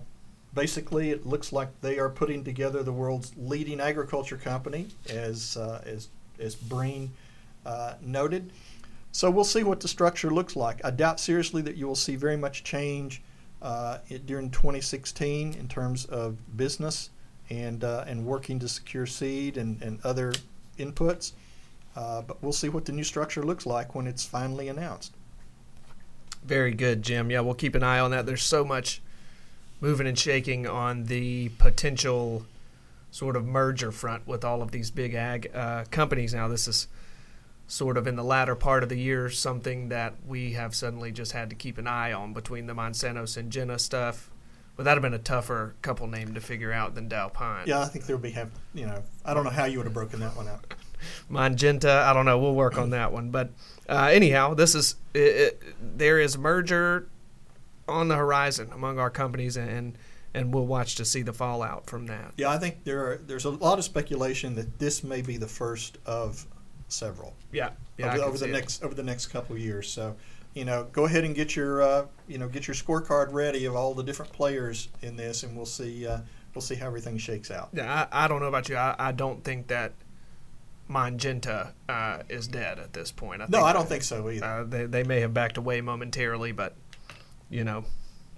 basically, 0.55 1.11
it 1.11 1.27
looks 1.27 1.53
like 1.53 1.69
they 1.81 1.99
are 1.99 2.09
putting 2.09 2.43
together 2.43 2.83
the 2.83 2.93
world's 2.93 3.33
leading 3.37 3.81
agriculture 3.81 4.37
company, 4.37 4.89
as 5.09 5.57
uh, 5.57 5.83
as 5.87 6.09
as 6.39 6.55
Breen 6.55 7.13
uh, 7.65 7.95
noted. 8.01 8.51
So 9.13 9.31
we'll 9.31 9.45
see 9.45 9.63
what 9.63 9.81
the 9.81 9.89
structure 9.89 10.31
looks 10.31 10.57
like. 10.57 10.85
I 10.85 10.91
doubt 10.91 11.21
seriously 11.21 11.63
that 11.63 11.77
you 11.77 11.87
will 11.87 11.95
see 11.95 12.17
very 12.17 12.37
much 12.37 12.65
change 12.65 13.23
uh, 13.63 13.99
it, 14.09 14.27
during 14.27 14.51
2016 14.51 15.55
in 15.55 15.69
terms 15.69 16.05
of 16.07 16.37
business 16.57 17.11
and 17.49 17.83
and 17.85 18.27
working 18.27 18.59
to 18.59 18.69
secure 18.69 19.07
seed 19.07 19.57
and, 19.57 19.81
and 19.81 20.01
other 20.05 20.35
inputs. 20.79 21.33
Uh, 21.97 22.21
but 22.23 22.43
we'll 22.43 22.53
see 22.53 22.69
what 22.69 22.85
the 22.85 22.93
new 22.93 23.03
structure 23.03 23.43
looks 23.43 23.65
like 23.65 23.95
when 23.95 24.07
it's 24.07 24.25
finally 24.25 24.69
announced. 24.69 25.15
Very 26.45 26.73
good, 26.73 27.03
Jim. 27.03 27.31
Yeah, 27.31 27.41
we'll 27.41 27.55
keep 27.55 27.75
an 27.75 27.83
eye 27.83 27.99
on 27.99 28.11
that. 28.11 28.27
There's 28.27 28.43
so 28.43 28.65
much 28.65 29.01
moving 29.81 30.07
and 30.07 30.19
shaking 30.19 30.67
on 30.67 31.05
the 31.05 31.49
potential 31.59 32.45
sort 33.11 33.35
of 33.35 33.47
merger 33.47 33.91
front 33.91 34.27
with 34.27 34.45
all 34.45 34.61
of 34.61 34.71
these 34.73 34.91
big 34.91 35.15
ag 35.15 35.51
uh, 35.55 35.85
companies. 35.91 36.35
Now, 36.35 36.49
this 36.49 36.69
is 36.69 36.87
sort 37.67 37.97
of 37.97 38.07
in 38.07 38.15
the 38.15 38.23
latter 38.23 38.55
part 38.55 38.83
of 38.83 38.89
the 38.89 38.99
year 38.99 39.29
something 39.29 39.89
that 39.89 40.15
we 40.27 40.53
have 40.53 40.75
suddenly 40.75 41.11
just 41.11 41.33
had 41.33 41.51
to 41.51 41.57
keep 41.57 41.79
an 41.79 41.87
eye 41.87 42.13
on 42.13 42.33
between 42.33 42.67
the 42.67 42.75
Monsanto 42.75 43.25
Syngenta 43.25 43.81
stuff. 43.81 44.31
But 44.77 44.85
that'd 44.85 45.03
have 45.03 45.11
been 45.11 45.19
a 45.19 45.23
tougher 45.23 45.75
couple 45.81 46.07
name 46.07 46.35
to 46.35 46.41
figure 46.41 46.71
out 46.71 46.95
than 46.95 47.09
Dow 47.09 47.29
Pine. 47.29 47.65
Yeah, 47.67 47.81
I 47.81 47.87
think 47.87 48.05
there 48.05 48.15
would 48.15 48.23
be 48.23 48.31
have 48.33 48.51
you 48.75 48.85
know 48.85 49.03
I 49.25 49.33
don't 49.33 49.45
know 49.45 49.51
how 49.51 49.65
you 49.65 49.79
would 49.79 49.87
have 49.87 49.95
broken 49.95 50.21
that 50.21 50.37
one 50.37 50.47
out. 50.49 50.75
Magenta, 51.29 52.05
I 52.07 52.13
don't 52.13 52.25
know. 52.25 52.39
We'll 52.39 52.55
work 52.55 52.79
on 52.79 52.91
that 52.91 53.13
one. 53.13 53.31
But 53.31 53.51
uh, 53.89 54.11
anyhow, 54.13 54.55
this 54.55 54.75
is 54.75 54.97
it, 55.15 55.19
it, 55.19 55.63
there 55.99 56.21
is 56.21 56.37
merger 56.37 57.09
on 57.89 58.09
the 58.09 58.17
horizon 58.17 58.71
among 58.73 58.99
our 58.99 59.11
companies, 59.11 59.57
and 59.57 59.97
and 60.35 60.53
we'll 60.53 60.67
watch 60.67 60.97
to 60.97 61.05
see 61.05 61.23
the 61.23 61.33
fallout 61.33 61.87
from 61.87 62.07
that. 62.07 62.33
Yeah, 62.37 62.51
I 62.51 62.59
think 62.59 62.85
there 62.85 63.01
are, 63.01 63.17
there's 63.17 63.47
a 63.47 63.51
lot 63.51 63.79
of 63.79 63.85
speculation 63.85 64.55
that 64.57 64.79
this 64.79 65.03
may 65.03 65.23
be 65.23 65.39
the 65.39 65.47
first 65.47 65.99
of 66.05 66.47
several. 66.89 67.35
Yeah, 67.53 67.71
yeah 67.97 68.15
over, 68.15 68.25
over 68.25 68.39
the 68.39 68.47
next 68.49 68.83
over 68.83 68.95
the 68.95 69.03
next 69.03 69.27
couple 69.27 69.57
of 69.57 69.63
years. 69.63 69.89
So, 69.89 70.15
you 70.55 70.65
know, 70.65 70.89
go 70.93 71.07
ahead 71.07 71.25
and 71.25 71.35
get 71.35 71.57
your 71.57 71.83
uh, 71.83 72.07
you 72.29 72.39
know 72.39 72.49
get 72.49 72.67
your 72.67 72.75
scorecard 72.75 73.33
ready 73.33 73.65
of 73.65 73.75
all 73.75 73.95
the 73.95 74.03
different 74.03 74.33
players 74.33 74.89
in 75.03 75.17
this, 75.17 75.43
and 75.43 75.57
we'll 75.57 75.67
see 75.67 76.07
uh, 76.07 76.19
we'll 76.55 76.63
see 76.63 76.75
how 76.75 76.87
everything 76.87 77.19
shakes 77.19 77.51
out. 77.51 77.71
Yeah, 77.73 78.07
I, 78.13 78.25
I 78.25 78.29
don't 78.29 78.41
know 78.41 78.49
about 78.49 78.69
you. 78.69 78.77
I, 78.77 78.95
I 78.99 79.13
don't 79.13 79.43
think 79.43 79.69
that 79.69 79.93
Magenta 80.89 81.73
uh, 81.89 82.23
is 82.29 82.47
dead 82.47 82.79
at 82.79 82.93
this 82.93 83.11
point. 83.11 83.43
I 83.43 83.47
no, 83.49 83.63
I 83.63 83.73
don't 83.73 83.89
think 83.89 84.03
so 84.03 84.31
either. 84.31 84.45
Uh, 84.45 84.65
they, 84.65 84.87
they 84.87 85.03
may 85.03 85.21
have 85.21 85.35
backed 85.35 85.57
away 85.57 85.81
momentarily, 85.81 86.53
but 86.53 86.75
you 87.51 87.65
know, 87.65 87.85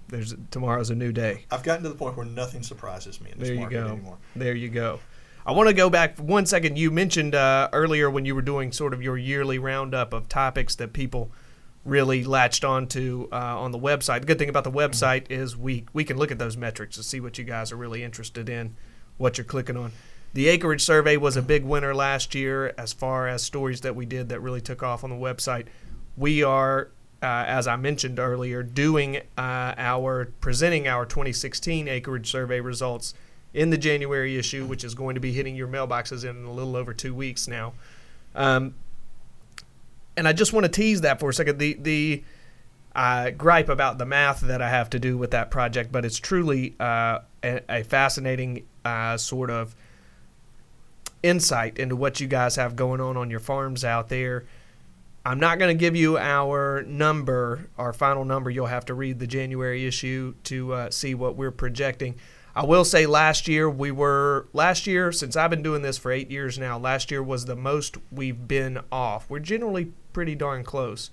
there's 0.07 0.35
tomorrow's 0.51 0.89
a 0.89 0.95
new 0.95 1.11
day. 1.11 1.45
I've 1.51 1.63
gotten 1.63 1.83
to 1.83 1.89
the 1.89 1.95
point 1.95 2.17
where 2.17 2.25
nothing 2.25 2.63
surprises 2.63 3.21
me 3.21 3.31
in 3.31 3.39
this 3.39 3.49
there 3.49 3.57
market 3.57 3.75
go. 3.75 3.87
anymore. 3.87 4.17
There 4.35 4.55
you 4.55 4.69
go. 4.69 4.99
I 5.45 5.51
want 5.51 5.69
to 5.69 5.73
go 5.73 5.89
back 5.89 6.17
one 6.17 6.45
second. 6.45 6.77
You 6.77 6.91
mentioned 6.91 7.33
uh, 7.33 7.69
earlier 7.71 8.09
when 8.09 8.25
you 8.25 8.35
were 8.35 8.41
doing 8.41 8.71
sort 8.71 8.93
of 8.93 9.01
your 9.01 9.17
yearly 9.17 9.57
roundup 9.57 10.13
of 10.13 10.27
topics 10.27 10.75
that 10.75 10.93
people 10.93 11.31
really 11.85 12.23
latched 12.23 12.63
onto 12.63 13.27
uh, 13.31 13.59
on 13.59 13.71
the 13.71 13.79
website. 13.79 14.21
The 14.21 14.27
good 14.27 14.37
thing 14.37 14.49
about 14.49 14.63
the 14.63 14.71
website 14.71 15.23
mm-hmm. 15.23 15.41
is 15.41 15.57
we 15.57 15.85
we 15.93 16.03
can 16.03 16.17
look 16.17 16.31
at 16.31 16.39
those 16.39 16.57
metrics 16.57 16.97
to 16.97 17.03
see 17.03 17.19
what 17.19 17.37
you 17.37 17.45
guys 17.45 17.71
are 17.71 17.77
really 17.77 18.03
interested 18.03 18.49
in, 18.49 18.75
what 19.17 19.37
you're 19.37 19.45
clicking 19.45 19.77
on. 19.77 19.91
The 20.33 20.47
acreage 20.47 20.81
survey 20.81 21.17
was 21.17 21.35
a 21.35 21.41
big 21.41 21.63
winner 21.63 21.93
last 21.95 22.35
year 22.35 22.73
as 22.77 22.93
far 22.93 23.27
as 23.27 23.41
stories 23.41 23.81
that 23.81 23.95
we 23.95 24.05
did 24.05 24.29
that 24.29 24.41
really 24.41 24.61
took 24.61 24.83
off 24.83 25.03
on 25.03 25.09
the 25.09 25.15
website. 25.15 25.65
We 26.15 26.43
are, 26.43 26.89
uh, 27.21 27.45
as 27.47 27.67
I 27.67 27.75
mentioned 27.77 28.19
earlier, 28.19 28.61
doing 28.61 29.17
uh, 29.37 29.73
our 29.77 30.25
presenting 30.39 30.87
our 30.87 31.05
2016 31.05 31.87
acreage 31.87 32.29
survey 32.29 32.59
results 32.59 33.15
in 33.53 33.71
the 33.71 33.77
January 33.77 34.37
issue, 34.37 34.65
which 34.65 34.83
is 34.83 34.93
going 34.93 35.15
to 35.15 35.21
be 35.21 35.33
hitting 35.33 35.55
your 35.55 35.67
mailboxes 35.67 36.23
in 36.23 36.45
a 36.45 36.51
little 36.51 36.75
over 36.75 36.93
two 36.93 37.15
weeks 37.15 37.47
now. 37.47 37.73
Um, 38.35 38.75
and 40.15 40.27
I 40.27 40.33
just 40.33 40.53
want 40.53 40.65
to 40.65 40.71
tease 40.71 41.01
that 41.01 41.19
for 41.19 41.29
a 41.29 41.33
second. 41.33 41.57
The 41.57 41.73
the 41.73 42.23
gripe 43.37 43.69
about 43.69 43.97
the 43.97 44.05
math 44.05 44.41
that 44.41 44.61
I 44.61 44.69
have 44.69 44.89
to 44.91 44.99
do 44.99 45.17
with 45.17 45.31
that 45.31 45.49
project, 45.49 45.91
but 45.91 46.05
it's 46.05 46.19
truly 46.19 46.75
uh, 46.79 47.19
a, 47.43 47.61
a, 47.69 47.83
fascinating 47.83 48.65
uh, 48.83 49.15
sort 49.17 49.49
of 49.49 49.75
insight 51.23 51.77
into 51.77 51.95
what 51.95 52.19
you 52.19 52.27
guys 52.27 52.55
have 52.55 52.75
going 52.75 53.01
on 53.01 53.17
on 53.17 53.29
your 53.29 53.39
farms 53.39 53.83
out 53.83 54.09
there. 54.09 54.45
I'm 55.25 55.39
not 55.39 55.59
going 55.59 55.75
to 55.75 55.79
give 55.79 55.95
you 55.95 56.17
our 56.17 56.83
number, 56.83 57.69
our 57.77 57.93
final 57.93 58.23
number. 58.23 58.49
You'll 58.49 58.67
have 58.67 58.85
to 58.85 58.93
read 58.93 59.19
the 59.19 59.27
January 59.27 59.85
issue 59.85 60.33
to 60.45 60.73
uh, 60.73 60.89
see 60.89 61.13
what 61.13 61.35
we're 61.35 61.51
projecting. 61.51 62.15
I 62.55 62.65
will 62.65 62.85
say 62.85 63.05
last 63.05 63.47
year 63.47 63.69
we 63.69 63.91
were 63.91 64.47
last 64.53 64.87
year 64.87 65.11
since 65.11 65.35
I've 65.35 65.49
been 65.49 65.61
doing 65.61 65.81
this 65.81 65.97
for 65.97 66.11
8 66.11 66.31
years 66.31 66.57
now, 66.57 66.77
last 66.77 67.11
year 67.11 67.21
was 67.21 67.45
the 67.45 67.55
most 67.55 67.97
we've 68.11 68.47
been 68.47 68.79
off. 68.91 69.29
We're 69.29 69.39
generally 69.39 69.91
pretty 70.13 70.35
darn 70.35 70.63
close. 70.63 71.11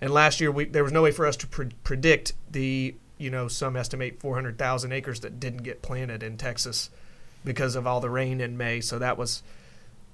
And 0.00 0.12
last 0.12 0.40
year 0.40 0.50
we 0.50 0.66
there 0.66 0.84
was 0.84 0.92
no 0.92 1.02
way 1.02 1.10
for 1.10 1.26
us 1.26 1.36
to 1.36 1.46
pre- 1.46 1.70
predict 1.84 2.34
the, 2.50 2.94
you 3.18 3.30
know, 3.30 3.48
some 3.48 3.76
estimate 3.76 4.20
400,000 4.20 4.92
acres 4.92 5.20
that 5.20 5.40
didn't 5.40 5.62
get 5.62 5.80
planted 5.80 6.22
in 6.22 6.36
Texas 6.36 6.90
because 7.44 7.76
of 7.76 7.86
all 7.86 8.00
the 8.00 8.10
rain 8.10 8.40
in 8.40 8.56
May. 8.56 8.80
So 8.80 8.98
that 8.98 9.18
was 9.18 9.42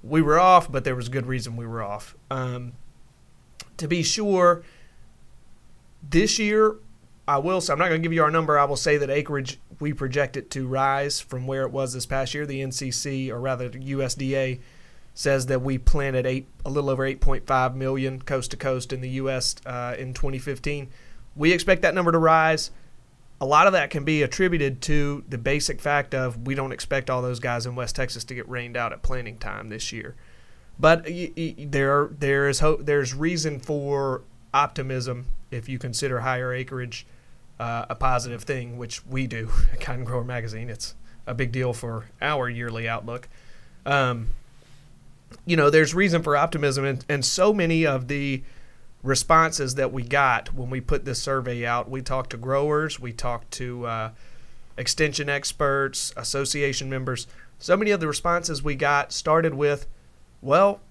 we 0.03 0.21
were 0.21 0.39
off, 0.39 0.71
but 0.71 0.83
there 0.83 0.95
was 0.95 1.09
good 1.09 1.25
reason 1.25 1.55
we 1.55 1.65
were 1.65 1.83
off. 1.83 2.15
Um, 2.29 2.73
to 3.77 3.87
be 3.87 4.03
sure, 4.03 4.63
this 6.07 6.39
year 6.39 6.77
I 7.27 7.37
will 7.37 7.61
say 7.61 7.73
I'm 7.73 7.79
not 7.79 7.89
going 7.89 8.01
to 8.01 8.05
give 8.05 8.13
you 8.13 8.23
our 8.23 8.31
number. 8.31 8.57
I 8.57 8.65
will 8.65 8.75
say 8.75 8.97
that 8.97 9.09
acreage 9.09 9.59
we 9.79 9.93
project 9.93 10.37
it 10.37 10.49
to 10.51 10.67
rise 10.67 11.19
from 11.19 11.47
where 11.47 11.63
it 11.63 11.71
was 11.71 11.93
this 11.93 12.05
past 12.05 12.33
year. 12.33 12.45
The 12.45 12.61
NCC, 12.61 13.29
or 13.29 13.39
rather 13.39 13.69
the 13.69 13.79
USDA, 13.79 14.59
says 15.13 15.47
that 15.47 15.61
we 15.61 15.77
planted 15.77 16.25
eight 16.25 16.47
a 16.65 16.69
little 16.69 16.89
over 16.89 17.03
8.5 17.03 17.75
million 17.75 18.21
coast 18.21 18.51
to 18.51 18.57
coast 18.57 18.91
in 18.93 19.01
the 19.01 19.09
U.S. 19.09 19.55
Uh, 19.65 19.95
in 19.97 20.13
2015. 20.13 20.89
We 21.35 21.53
expect 21.53 21.81
that 21.83 21.95
number 21.95 22.11
to 22.11 22.17
rise 22.17 22.71
a 23.41 23.45
lot 23.45 23.65
of 23.65 23.73
that 23.73 23.89
can 23.89 24.03
be 24.05 24.21
attributed 24.21 24.81
to 24.83 25.23
the 25.27 25.37
basic 25.37 25.81
fact 25.81 26.13
of 26.13 26.45
we 26.45 26.53
don't 26.53 26.71
expect 26.71 27.09
all 27.09 27.23
those 27.23 27.39
guys 27.39 27.65
in 27.65 27.75
West 27.75 27.95
Texas 27.95 28.23
to 28.25 28.35
get 28.35 28.47
rained 28.47 28.77
out 28.77 28.93
at 28.93 29.01
planting 29.01 29.39
time 29.39 29.69
this 29.69 29.91
year. 29.91 30.15
But 30.79 31.07
there 31.57 32.09
there 32.11 32.47
is 32.47 32.59
hope, 32.59 32.85
there's 32.85 33.15
reason 33.15 33.59
for 33.59 34.21
optimism 34.53 35.25
if 35.49 35.67
you 35.67 35.79
consider 35.79 36.19
higher 36.19 36.53
acreage 36.53 37.07
uh, 37.59 37.85
a 37.89 37.95
positive 37.95 38.43
thing, 38.43 38.77
which 38.77 39.05
we 39.07 39.25
do 39.25 39.49
at 39.73 39.81
Cotton 39.81 40.05
Grower 40.05 40.23
Magazine. 40.23 40.69
It's 40.69 40.93
a 41.25 41.33
big 41.33 41.51
deal 41.51 41.73
for 41.73 42.05
our 42.21 42.47
yearly 42.47 42.87
outlook. 42.87 43.27
Um, 43.87 44.33
you 45.47 45.55
know, 45.55 45.71
there's 45.71 45.95
reason 45.95 46.21
for 46.21 46.37
optimism, 46.37 46.85
and, 46.85 47.03
and 47.09 47.25
so 47.25 47.53
many 47.53 47.87
of 47.87 48.07
the 48.07 48.43
responses 49.03 49.75
that 49.75 49.91
we 49.91 50.03
got 50.03 50.53
when 50.53 50.69
we 50.69 50.81
put 50.81 51.05
this 51.05 51.21
survey 51.21 51.65
out. 51.65 51.89
We 51.89 52.01
talked 52.01 52.31
to 52.31 52.37
growers, 52.37 52.99
we 52.99 53.13
talked 53.13 53.51
to 53.51 53.85
uh, 53.85 54.11
extension 54.77 55.29
experts, 55.29 56.13
association 56.15 56.89
members. 56.89 57.27
So 57.59 57.77
many 57.77 57.91
of 57.91 57.99
the 57.99 58.07
responses 58.07 58.63
we 58.63 58.75
got 58.75 59.11
started 59.11 59.53
with, 59.53 59.87
well, 60.41 60.81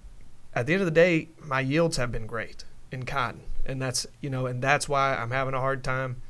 at 0.53 0.65
the 0.65 0.73
end 0.73 0.81
of 0.81 0.85
the 0.85 0.91
day, 0.91 1.29
my 1.43 1.61
yields 1.61 1.97
have 1.97 2.11
been 2.11 2.27
great 2.27 2.65
in 2.91 3.03
cotton. 3.03 3.41
And 3.65 3.81
that's, 3.81 4.07
you 4.19 4.29
know, 4.29 4.45
and 4.45 4.61
that's 4.61 4.89
why 4.89 5.15
I'm 5.15 5.31
having 5.31 5.53
a 5.53 5.59
hard 5.59 5.83
time 5.83 6.21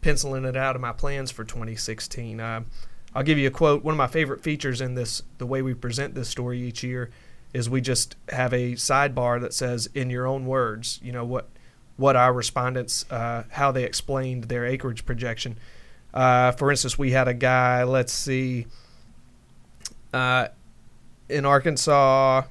penciling 0.00 0.44
it 0.44 0.56
out 0.56 0.74
of 0.74 0.82
my 0.82 0.92
plans 0.92 1.30
for 1.30 1.44
2016. 1.44 2.40
Uh, 2.40 2.62
I'll 3.14 3.22
give 3.22 3.38
you 3.38 3.48
a 3.48 3.52
quote. 3.52 3.84
One 3.84 3.92
of 3.92 3.98
my 3.98 4.06
favorite 4.06 4.42
features 4.42 4.80
in 4.80 4.94
this, 4.94 5.22
the 5.38 5.46
way 5.46 5.62
we 5.62 5.74
present 5.74 6.14
this 6.14 6.28
story 6.28 6.60
each 6.60 6.82
year, 6.82 7.10
is 7.52 7.68
we 7.68 7.80
just 7.80 8.16
have 8.30 8.52
a 8.52 8.72
sidebar 8.72 9.40
that 9.40 9.52
says 9.52 9.88
in 9.94 10.10
your 10.10 10.26
own 10.26 10.46
words 10.46 11.00
you 11.02 11.12
know 11.12 11.24
what 11.24 11.48
what 11.96 12.16
our 12.16 12.32
respondents 12.32 13.04
uh, 13.10 13.44
how 13.50 13.70
they 13.70 13.84
explained 13.84 14.44
their 14.44 14.64
acreage 14.64 15.04
projection 15.04 15.56
Uh, 16.14 16.52
for 16.52 16.70
instance, 16.70 16.98
we 16.98 17.12
had 17.12 17.26
a 17.26 17.34
guy. 17.34 17.84
Let's 17.84 18.12
see. 18.12 18.66
Uh, 20.12 20.48
in 21.28 21.46
Arkansas, 21.46 22.42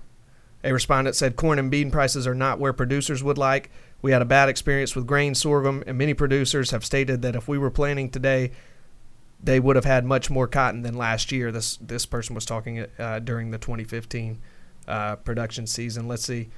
a 0.64 0.74
respondent 0.74 1.16
said 1.16 1.36
corn 1.36 1.60
and 1.60 1.70
bean 1.70 1.92
prices 1.92 2.26
are 2.26 2.34
not 2.34 2.60
where 2.60 2.74
producers 2.74 3.24
would 3.24 3.38
like. 3.38 3.70
We 4.02 4.12
had 4.12 4.22
a 4.22 4.26
bad 4.26 4.50
experience 4.50 4.96
with 4.96 5.06
grain 5.06 5.36
sorghum, 5.36 5.84
and 5.86 5.96
many 5.98 6.16
producers 6.16 6.72
have 6.72 6.84
stated 6.84 7.22
that 7.22 7.36
if 7.36 7.48
we 7.48 7.60
were 7.60 7.70
planting 7.70 8.10
today, 8.10 8.52
they 9.44 9.60
would 9.60 9.76
have 9.76 9.86
had 9.86 10.06
much 10.06 10.30
more 10.32 10.48
cotton 10.48 10.82
than 10.82 10.96
last 10.96 11.32
year. 11.32 11.52
This 11.52 11.78
this 11.78 12.08
person 12.08 12.34
was 12.34 12.46
talking 12.46 12.86
uh, 12.98 13.20
during 13.20 13.52
the 13.52 13.60
2015 13.60 14.40
uh, 14.88 15.16
production 15.18 15.68
season. 15.68 16.08
Let's 16.08 16.26
see. 16.26 16.50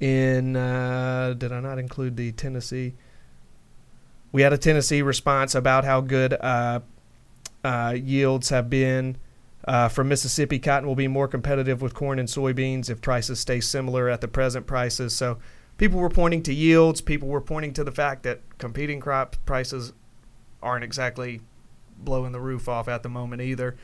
In 0.00 0.56
uh, 0.56 1.34
did 1.38 1.52
I 1.52 1.60
not 1.60 1.78
include 1.78 2.16
the 2.16 2.32
Tennessee? 2.32 2.94
We 4.32 4.42
had 4.42 4.52
a 4.52 4.58
Tennessee 4.58 5.02
response 5.02 5.54
about 5.54 5.84
how 5.84 6.00
good 6.00 6.32
uh, 6.32 6.80
uh, 7.62 7.94
yields 7.96 8.48
have 8.48 8.68
been. 8.68 9.18
Uh, 9.64 9.88
from 9.88 10.08
Mississippi, 10.08 10.58
cotton 10.58 10.88
will 10.88 10.96
be 10.96 11.06
more 11.06 11.28
competitive 11.28 11.82
with 11.82 11.94
corn 11.94 12.18
and 12.18 12.28
soybeans 12.28 12.90
if 12.90 13.00
prices 13.00 13.38
stay 13.38 13.60
similar 13.60 14.08
at 14.08 14.20
the 14.20 14.26
present 14.26 14.66
prices. 14.66 15.14
So 15.14 15.38
people 15.78 16.00
were 16.00 16.08
pointing 16.08 16.42
to 16.44 16.54
yields. 16.54 17.00
People 17.00 17.28
were 17.28 17.40
pointing 17.40 17.72
to 17.74 17.84
the 17.84 17.92
fact 17.92 18.24
that 18.24 18.40
competing 18.58 18.98
crop 18.98 19.36
prices 19.46 19.92
aren't 20.60 20.82
exactly 20.82 21.42
blowing 21.96 22.32
the 22.32 22.40
roof 22.40 22.68
off 22.68 22.88
at 22.88 23.04
the 23.04 23.08
moment 23.08 23.42
either. 23.42 23.76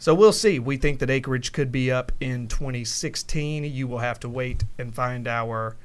So 0.00 0.14
we'll 0.14 0.32
see. 0.32 0.58
We 0.58 0.78
think 0.78 0.98
that 1.00 1.10
acreage 1.10 1.52
could 1.52 1.70
be 1.70 1.92
up 1.92 2.10
in 2.20 2.48
2016. 2.48 3.64
You 3.64 3.86
will 3.86 3.98
have 3.98 4.18
to 4.20 4.30
wait 4.30 4.64
and 4.78 4.94
find 4.94 5.28
our 5.28 5.76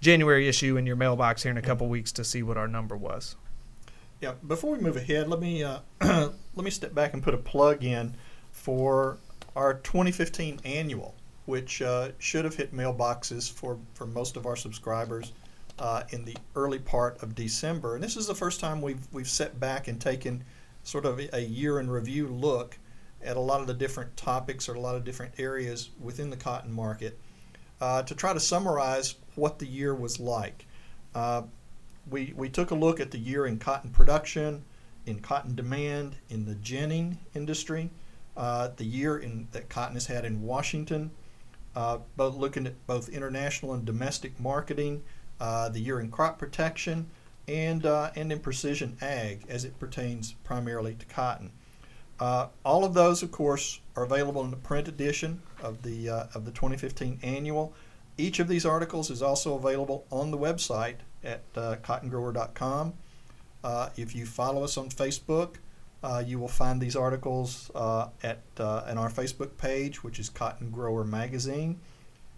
January 0.00 0.48
issue 0.48 0.78
in 0.78 0.86
your 0.86 0.96
mailbox 0.96 1.42
here 1.42 1.52
in 1.52 1.58
a 1.58 1.62
couple 1.62 1.86
weeks 1.86 2.10
to 2.12 2.24
see 2.24 2.42
what 2.42 2.56
our 2.56 2.66
number 2.66 2.96
was. 2.96 3.36
Yeah. 4.22 4.32
Before 4.46 4.72
we 4.72 4.78
move 4.78 4.96
ahead, 4.96 5.28
let 5.28 5.40
me 5.40 5.62
uh, 5.62 5.80
let 6.00 6.32
me 6.56 6.70
step 6.70 6.94
back 6.94 7.12
and 7.12 7.22
put 7.22 7.34
a 7.34 7.36
plug 7.36 7.84
in 7.84 8.14
for 8.50 9.18
our 9.54 9.74
2015 9.74 10.60
annual, 10.64 11.14
which 11.44 11.82
uh, 11.82 12.12
should 12.18 12.46
have 12.46 12.54
hit 12.54 12.74
mailboxes 12.74 13.52
for 13.52 13.78
for 13.92 14.06
most 14.06 14.38
of 14.38 14.46
our 14.46 14.56
subscribers 14.56 15.32
uh, 15.78 16.04
in 16.12 16.24
the 16.24 16.36
early 16.56 16.78
part 16.78 17.22
of 17.22 17.34
December. 17.34 17.94
And 17.94 18.02
this 18.02 18.16
is 18.16 18.26
the 18.26 18.34
first 18.34 18.58
time 18.58 18.80
we've 18.80 19.06
we've 19.12 19.28
set 19.28 19.60
back 19.60 19.86
and 19.86 20.00
taken 20.00 20.44
sort 20.82 21.04
of 21.04 21.20
a 21.34 21.42
year 21.42 21.78
in 21.78 21.90
review 21.90 22.26
look 22.28 22.78
at 23.22 23.36
a 23.36 23.40
lot 23.40 23.60
of 23.60 23.66
the 23.66 23.74
different 23.74 24.16
topics 24.16 24.68
or 24.68 24.74
a 24.74 24.80
lot 24.80 24.94
of 24.94 25.04
different 25.04 25.34
areas 25.38 25.90
within 26.00 26.30
the 26.30 26.36
cotton 26.36 26.72
market 26.72 27.18
uh, 27.80 28.02
to 28.02 28.14
try 28.14 28.32
to 28.32 28.40
summarize 28.40 29.14
what 29.34 29.58
the 29.58 29.66
year 29.66 29.94
was 29.94 30.20
like. 30.20 30.66
Uh, 31.14 31.42
we, 32.08 32.32
we 32.36 32.48
took 32.48 32.70
a 32.70 32.74
look 32.74 33.00
at 33.00 33.10
the 33.10 33.18
year 33.18 33.46
in 33.46 33.58
cotton 33.58 33.90
production, 33.90 34.64
in 35.06 35.20
cotton 35.20 35.54
demand, 35.54 36.16
in 36.28 36.44
the 36.44 36.54
ginning 36.56 37.18
industry, 37.34 37.90
uh, 38.36 38.68
the 38.76 38.84
year 38.84 39.18
in, 39.18 39.48
that 39.52 39.68
cotton 39.68 39.94
has 39.94 40.06
had 40.06 40.24
in 40.24 40.42
Washington, 40.42 41.10
uh, 41.76 41.98
both 42.16 42.34
looking 42.34 42.66
at 42.66 42.86
both 42.86 43.08
international 43.08 43.74
and 43.74 43.84
domestic 43.84 44.38
marketing, 44.40 45.02
uh, 45.40 45.68
the 45.68 45.80
year 45.80 46.00
in 46.00 46.10
crop 46.10 46.38
protection, 46.38 47.08
and, 47.48 47.86
uh, 47.86 48.10
and 48.14 48.32
in 48.32 48.38
precision 48.40 48.96
ag 49.00 49.44
as 49.48 49.64
it 49.64 49.78
pertains 49.78 50.32
primarily 50.44 50.94
to 50.94 51.06
cotton. 51.06 51.52
Uh, 52.20 52.48
all 52.64 52.84
of 52.84 52.92
those, 52.92 53.22
of 53.22 53.32
course, 53.32 53.80
are 53.96 54.04
available 54.04 54.44
in 54.44 54.50
the 54.50 54.56
print 54.56 54.86
edition 54.86 55.40
of 55.62 55.82
the, 55.82 56.08
uh, 56.08 56.26
of 56.34 56.44
the 56.44 56.50
2015 56.50 57.18
annual. 57.22 57.72
Each 58.18 58.38
of 58.38 58.46
these 58.46 58.66
articles 58.66 59.10
is 59.10 59.22
also 59.22 59.54
available 59.54 60.04
on 60.12 60.30
the 60.30 60.36
website 60.36 60.96
at 61.24 61.42
uh, 61.56 61.76
cottongrower.com. 61.82 62.92
Uh, 63.64 63.88
if 63.96 64.14
you 64.14 64.26
follow 64.26 64.62
us 64.62 64.76
on 64.76 64.90
Facebook, 64.90 65.56
uh, 66.02 66.22
you 66.26 66.38
will 66.38 66.48
find 66.48 66.80
these 66.80 66.96
articles 66.96 67.70
uh, 67.74 68.08
at 68.22 68.40
on 68.58 68.98
our 68.98 69.10
Facebook 69.10 69.56
page, 69.56 70.02
which 70.02 70.18
is 70.18 70.30
Cotton 70.30 70.70
Grower 70.70 71.04
Magazine, 71.04 71.78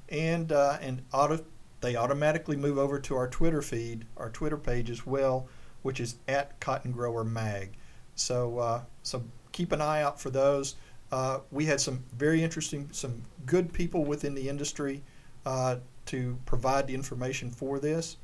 and 0.09 0.51
and 0.51 1.03
auto, 1.13 1.45
they 1.81 1.95
automatically 1.95 2.57
move 2.57 2.77
over 2.77 2.99
to 2.99 3.15
our 3.15 3.29
Twitter 3.29 3.63
feed, 3.63 4.05
our 4.17 4.31
Twitter 4.31 4.57
page 4.57 4.91
as 4.91 5.07
well, 5.07 5.47
which 5.83 6.01
is 6.01 6.17
at 6.27 6.59
Cotton 6.59 6.91
Grower 6.91 7.23
Mag. 7.23 7.77
So 8.17 8.85
so 9.05 9.23
keep 9.53 9.73
an 9.73 9.81
eye 9.81 10.03
out 10.03 10.21
for 10.21 10.31
those. 10.31 10.77
Uh, 11.11 11.41
we 11.51 11.67
had 11.67 11.81
some 11.81 12.03
very 12.17 12.43
interesting, 12.43 12.89
some 12.93 13.23
good 13.45 13.73
people 13.73 14.05
within 14.05 14.35
the 14.35 14.49
industry 14.49 15.03
uh, 15.45 15.77
to 16.07 16.39
provide 16.47 16.87
the 16.87 16.95
information 16.95 17.51
for 17.51 17.79
this. 17.79 18.17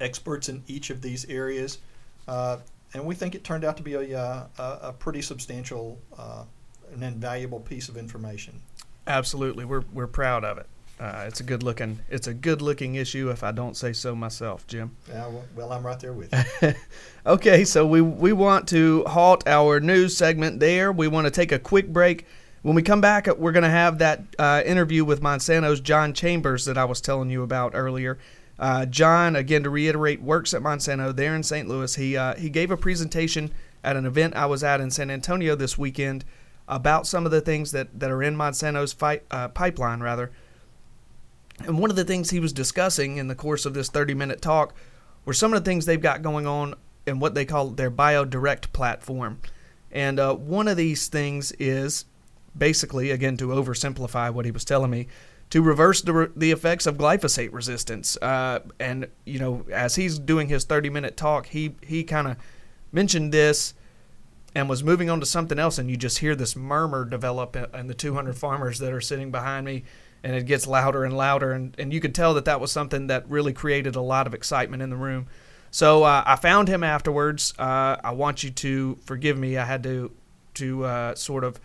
Experts 0.00 0.48
in 0.48 0.62
each 0.66 0.90
of 0.90 1.00
these 1.00 1.24
areas, 1.26 1.78
uh, 2.26 2.58
and 2.94 3.04
we 3.04 3.14
think 3.14 3.34
it 3.34 3.44
turned 3.44 3.64
out 3.64 3.76
to 3.76 3.82
be 3.82 3.94
a, 3.94 4.18
uh, 4.18 4.46
a, 4.58 4.88
a 4.88 4.92
pretty 4.92 5.22
substantial 5.22 5.98
uh, 6.18 6.44
and 6.92 7.02
invaluable 7.02 7.60
piece 7.60 7.88
of 7.88 7.96
information. 7.96 8.60
Absolutely, 9.06 9.64
we're 9.64 9.84
we're 9.92 10.08
proud 10.08 10.44
of 10.44 10.58
it. 10.58 10.66
Uh, 11.00 11.24
it's 11.26 11.40
a 11.40 11.42
good 11.42 11.62
looking 11.62 11.98
it's 12.08 12.28
a 12.28 12.34
good 12.34 12.62
looking 12.62 12.94
issue 12.94 13.28
if 13.30 13.42
I 13.42 13.50
don't 13.50 13.76
say 13.76 13.92
so 13.92 14.14
myself, 14.14 14.66
Jim. 14.66 14.96
Yeah, 15.08 15.26
well, 15.26 15.44
well 15.56 15.72
I'm 15.72 15.84
right 15.84 15.98
there 15.98 16.12
with 16.12 16.32
you. 16.62 16.72
okay, 17.26 17.64
so 17.64 17.84
we 17.84 18.00
we 18.00 18.32
want 18.32 18.68
to 18.68 19.04
halt 19.04 19.46
our 19.48 19.80
news 19.80 20.16
segment 20.16 20.60
there. 20.60 20.92
We 20.92 21.08
want 21.08 21.26
to 21.26 21.32
take 21.32 21.50
a 21.50 21.58
quick 21.58 21.88
break. 21.88 22.26
When 22.62 22.74
we 22.74 22.82
come 22.82 23.00
back, 23.00 23.26
we're 23.26 23.52
going 23.52 23.64
to 23.64 23.68
have 23.68 23.98
that 23.98 24.22
uh, 24.38 24.62
interview 24.64 25.04
with 25.04 25.20
Monsanto's 25.20 25.80
John 25.80 26.14
Chambers 26.14 26.64
that 26.64 26.78
I 26.78 26.86
was 26.86 27.00
telling 27.00 27.28
you 27.28 27.42
about 27.42 27.72
earlier. 27.74 28.18
Uh, 28.58 28.86
John, 28.86 29.36
again 29.36 29.64
to 29.64 29.70
reiterate, 29.70 30.22
works 30.22 30.54
at 30.54 30.62
Monsanto 30.62 31.14
there 31.14 31.34
in 31.34 31.42
St. 31.42 31.68
Louis. 31.68 31.94
He 31.94 32.16
uh, 32.16 32.36
he 32.36 32.48
gave 32.48 32.70
a 32.70 32.76
presentation 32.76 33.50
at 33.82 33.96
an 33.96 34.06
event 34.06 34.34
I 34.36 34.46
was 34.46 34.62
at 34.62 34.80
in 34.80 34.90
San 34.90 35.10
Antonio 35.10 35.56
this 35.56 35.76
weekend 35.76 36.24
about 36.66 37.06
some 37.06 37.26
of 37.26 37.32
the 37.32 37.40
things 37.40 37.72
that, 37.72 38.00
that 38.00 38.10
are 38.10 38.22
in 38.22 38.36
Monsanto's 38.36 38.92
fight, 38.92 39.24
uh, 39.30 39.48
pipeline, 39.48 40.00
rather. 40.00 40.30
And 41.60 41.78
one 41.78 41.90
of 41.90 41.96
the 41.96 42.04
things 42.04 42.30
he 42.30 42.40
was 42.40 42.52
discussing 42.52 43.16
in 43.16 43.28
the 43.28 43.34
course 43.34 43.64
of 43.64 43.74
this 43.74 43.88
30 43.88 44.14
minute 44.14 44.42
talk 44.42 44.74
were 45.24 45.32
some 45.32 45.52
of 45.52 45.62
the 45.62 45.68
things 45.68 45.86
they've 45.86 46.00
got 46.00 46.22
going 46.22 46.46
on 46.46 46.74
in 47.06 47.20
what 47.20 47.34
they 47.34 47.44
call 47.44 47.68
their 47.70 47.90
BioDirect 47.90 48.72
platform. 48.72 49.38
And 49.90 50.18
uh, 50.18 50.34
one 50.34 50.68
of 50.68 50.76
these 50.76 51.08
things 51.08 51.52
is 51.52 52.04
basically, 52.56 53.10
again, 53.10 53.36
to 53.38 53.48
oversimplify 53.48 54.32
what 54.32 54.44
he 54.44 54.50
was 54.50 54.64
telling 54.64 54.90
me, 54.90 55.06
to 55.50 55.62
reverse 55.62 56.02
the, 56.02 56.32
the 56.34 56.50
effects 56.50 56.86
of 56.86 56.96
glyphosate 56.96 57.52
resistance. 57.52 58.16
Uh, 58.20 58.60
and, 58.80 59.08
you 59.24 59.38
know, 59.38 59.64
as 59.72 59.94
he's 59.94 60.18
doing 60.18 60.48
his 60.48 60.64
30 60.64 60.90
minute 60.90 61.16
talk, 61.16 61.46
he, 61.46 61.76
he 61.82 62.02
kind 62.02 62.26
of 62.26 62.36
mentioned 62.90 63.32
this 63.32 63.74
and 64.54 64.68
was 64.68 64.82
moving 64.82 65.10
on 65.10 65.20
to 65.20 65.26
something 65.26 65.58
else. 65.58 65.78
And 65.78 65.90
you 65.90 65.96
just 65.96 66.18
hear 66.18 66.34
this 66.34 66.56
murmur 66.56 67.04
develop 67.04 67.56
in 67.74 67.86
the 67.86 67.94
200 67.94 68.36
farmers 68.36 68.78
that 68.78 68.92
are 68.92 69.00
sitting 69.00 69.30
behind 69.30 69.66
me. 69.66 69.84
And 70.24 70.34
it 70.34 70.46
gets 70.46 70.66
louder 70.66 71.04
and 71.04 71.16
louder. 71.16 71.52
And, 71.52 71.76
and 71.78 71.92
you 71.92 72.00
could 72.00 72.14
tell 72.14 72.34
that 72.34 72.46
that 72.46 72.60
was 72.60 72.72
something 72.72 73.06
that 73.06 73.30
really 73.30 73.52
created 73.52 73.94
a 73.94 74.00
lot 74.00 74.26
of 74.26 74.34
excitement 74.34 74.82
in 74.82 74.90
the 74.90 74.96
room. 74.96 75.26
So 75.70 76.02
uh, 76.04 76.24
I 76.24 76.36
found 76.36 76.68
him 76.68 76.82
afterwards. 76.82 77.52
Uh, 77.58 77.96
I 78.02 78.12
want 78.12 78.42
you 78.42 78.50
to 78.50 78.96
forgive 79.04 79.36
me. 79.36 79.56
I 79.58 79.64
had 79.64 79.82
to 79.82 80.10
to 80.54 80.84
uh, 80.84 81.14
sort 81.14 81.44
of 81.44 81.60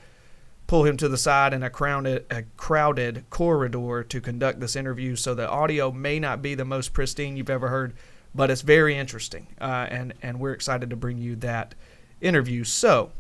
pull 0.70 0.86
him 0.86 0.98
to 0.98 1.08
the 1.08 1.18
side 1.18 1.54
in 1.54 1.64
a 1.64 1.70
crowded, 1.70 2.26
a 2.30 2.44
crowded 2.58 3.24
corridor 3.30 4.04
to 4.04 4.22
conduct 4.22 4.60
this 4.60 4.76
interview. 4.76 5.16
So 5.16 5.34
the 5.34 5.50
audio 5.50 5.92
may 5.92 6.20
not 6.20 6.42
be 6.42 6.56
the 6.56 6.66
most 6.66 6.94
pristine 6.94 7.38
you've 7.38 7.50
ever 7.50 7.70
heard, 7.70 7.94
but 8.36 8.52
it's 8.52 8.62
very 8.62 8.96
interesting, 8.96 9.48
uh, 9.60 9.88
and 9.90 10.14
and 10.22 10.40
we're 10.40 10.54
excited 10.54 10.90
to 10.90 10.96
bring 10.96 11.18
you 11.18 11.36
that 11.38 11.76
interview. 12.22 12.64
So 12.64 13.12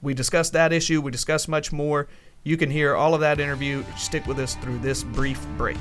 we 0.00 0.14
discussed 0.14 0.52
that 0.52 0.72
issue. 0.72 1.00
We 1.00 1.10
discussed 1.10 1.48
much 1.48 1.72
more. 1.72 2.08
You 2.46 2.56
can 2.56 2.70
hear 2.70 2.94
all 2.94 3.12
of 3.12 3.18
that 3.22 3.40
interview. 3.40 3.82
Stick 3.96 4.24
with 4.28 4.38
us 4.38 4.54
through 4.54 4.78
this 4.78 5.02
brief 5.02 5.44
break. 5.56 5.76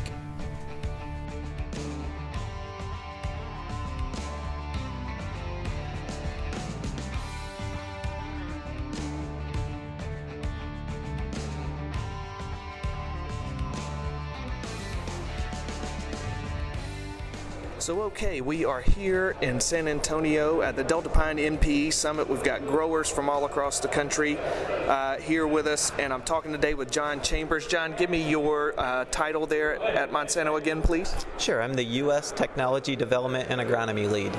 So, 17.85 18.01
okay, 18.01 18.41
we 18.41 18.65
are 18.65 18.81
here 18.81 19.35
in 19.41 19.59
San 19.59 19.87
Antonio 19.87 20.63
at 20.63 20.75
the 20.75 20.83
Deltapine 20.83 21.37
NPE 21.59 21.93
Summit. 21.93 22.27
We've 22.27 22.41
got 22.41 22.65
growers 22.65 23.11
from 23.11 23.29
all 23.29 23.45
across 23.45 23.79
the 23.79 23.87
country 23.87 24.39
uh, 24.87 25.17
here 25.17 25.45
with 25.45 25.67
us, 25.67 25.91
and 25.99 26.11
I'm 26.11 26.23
talking 26.23 26.51
today 26.51 26.73
with 26.73 26.89
John 26.89 27.21
Chambers. 27.21 27.67
John, 27.67 27.93
give 27.95 28.09
me 28.09 28.27
your 28.27 28.73
uh, 28.79 29.05
title 29.11 29.45
there 29.45 29.79
at 29.83 30.09
Monsanto 30.09 30.57
again, 30.57 30.81
please. 30.81 31.13
Sure, 31.37 31.61
I'm 31.61 31.75
the 31.75 31.83
U.S. 31.83 32.31
Technology 32.31 32.95
Development 32.95 33.51
and 33.51 33.61
Agronomy 33.61 34.09
Lead. 34.09 34.35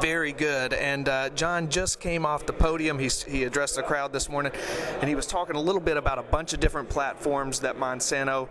Very 0.00 0.32
good. 0.32 0.74
And 0.74 1.08
uh, 1.08 1.30
John 1.30 1.70
just 1.70 2.00
came 2.00 2.26
off 2.26 2.44
the 2.44 2.52
podium. 2.52 2.98
He's, 2.98 3.22
he 3.22 3.44
addressed 3.44 3.76
the 3.76 3.82
crowd 3.82 4.12
this 4.12 4.28
morning, 4.28 4.52
and 5.00 5.08
he 5.08 5.14
was 5.14 5.26
talking 5.26 5.56
a 5.56 5.60
little 5.60 5.80
bit 5.80 5.96
about 5.96 6.18
a 6.18 6.22
bunch 6.22 6.52
of 6.52 6.60
different 6.60 6.90
platforms 6.90 7.60
that 7.60 7.78
Monsanto 7.78 8.48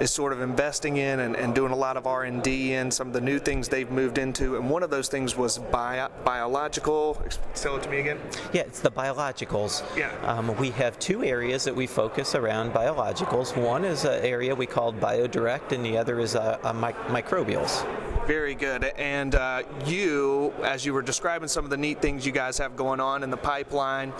is 0.00 0.10
sort 0.10 0.32
of 0.32 0.40
investing 0.40 0.96
in 0.96 1.20
and, 1.20 1.36
and 1.36 1.54
doing 1.54 1.70
a 1.70 1.76
lot 1.76 1.96
of 1.96 2.06
R&D 2.06 2.72
in, 2.72 2.90
some 2.90 3.06
of 3.06 3.12
the 3.12 3.20
new 3.20 3.38
things 3.38 3.68
they've 3.68 3.87
moved 3.90 4.18
into. 4.18 4.56
And 4.56 4.68
one 4.68 4.82
of 4.82 4.90
those 4.90 5.08
things 5.08 5.36
was 5.36 5.58
bio, 5.58 6.08
biological. 6.24 7.22
Tell 7.54 7.76
it 7.76 7.82
to 7.82 7.90
me 7.90 8.00
again. 8.00 8.18
Yeah, 8.52 8.62
it's 8.62 8.80
the 8.80 8.90
biologicals. 8.90 9.84
Yeah. 9.96 10.10
Um, 10.22 10.56
we 10.56 10.70
have 10.70 10.98
two 10.98 11.24
areas 11.24 11.64
that 11.64 11.74
we 11.74 11.86
focus 11.86 12.34
around 12.34 12.72
biologicals. 12.72 13.56
One 13.56 13.84
is 13.84 14.04
an 14.04 14.24
area 14.24 14.54
we 14.54 14.66
call 14.66 14.92
BioDirect, 14.92 15.72
and 15.72 15.84
the 15.84 15.96
other 15.96 16.20
is 16.20 16.34
uh, 16.36 16.58
uh, 16.62 16.72
mic- 16.72 16.96
microbials. 17.26 17.84
Very 18.28 18.54
good. 18.54 18.84
And 18.84 19.34
uh, 19.34 19.62
you, 19.86 20.52
as 20.62 20.84
you 20.84 20.92
were 20.92 21.00
describing 21.00 21.48
some 21.48 21.64
of 21.64 21.70
the 21.70 21.78
neat 21.78 22.02
things 22.02 22.26
you 22.26 22.32
guys 22.32 22.58
have 22.58 22.76
going 22.76 23.00
on 23.00 23.22
in 23.22 23.30
the 23.30 23.38
pipeline, 23.38 24.12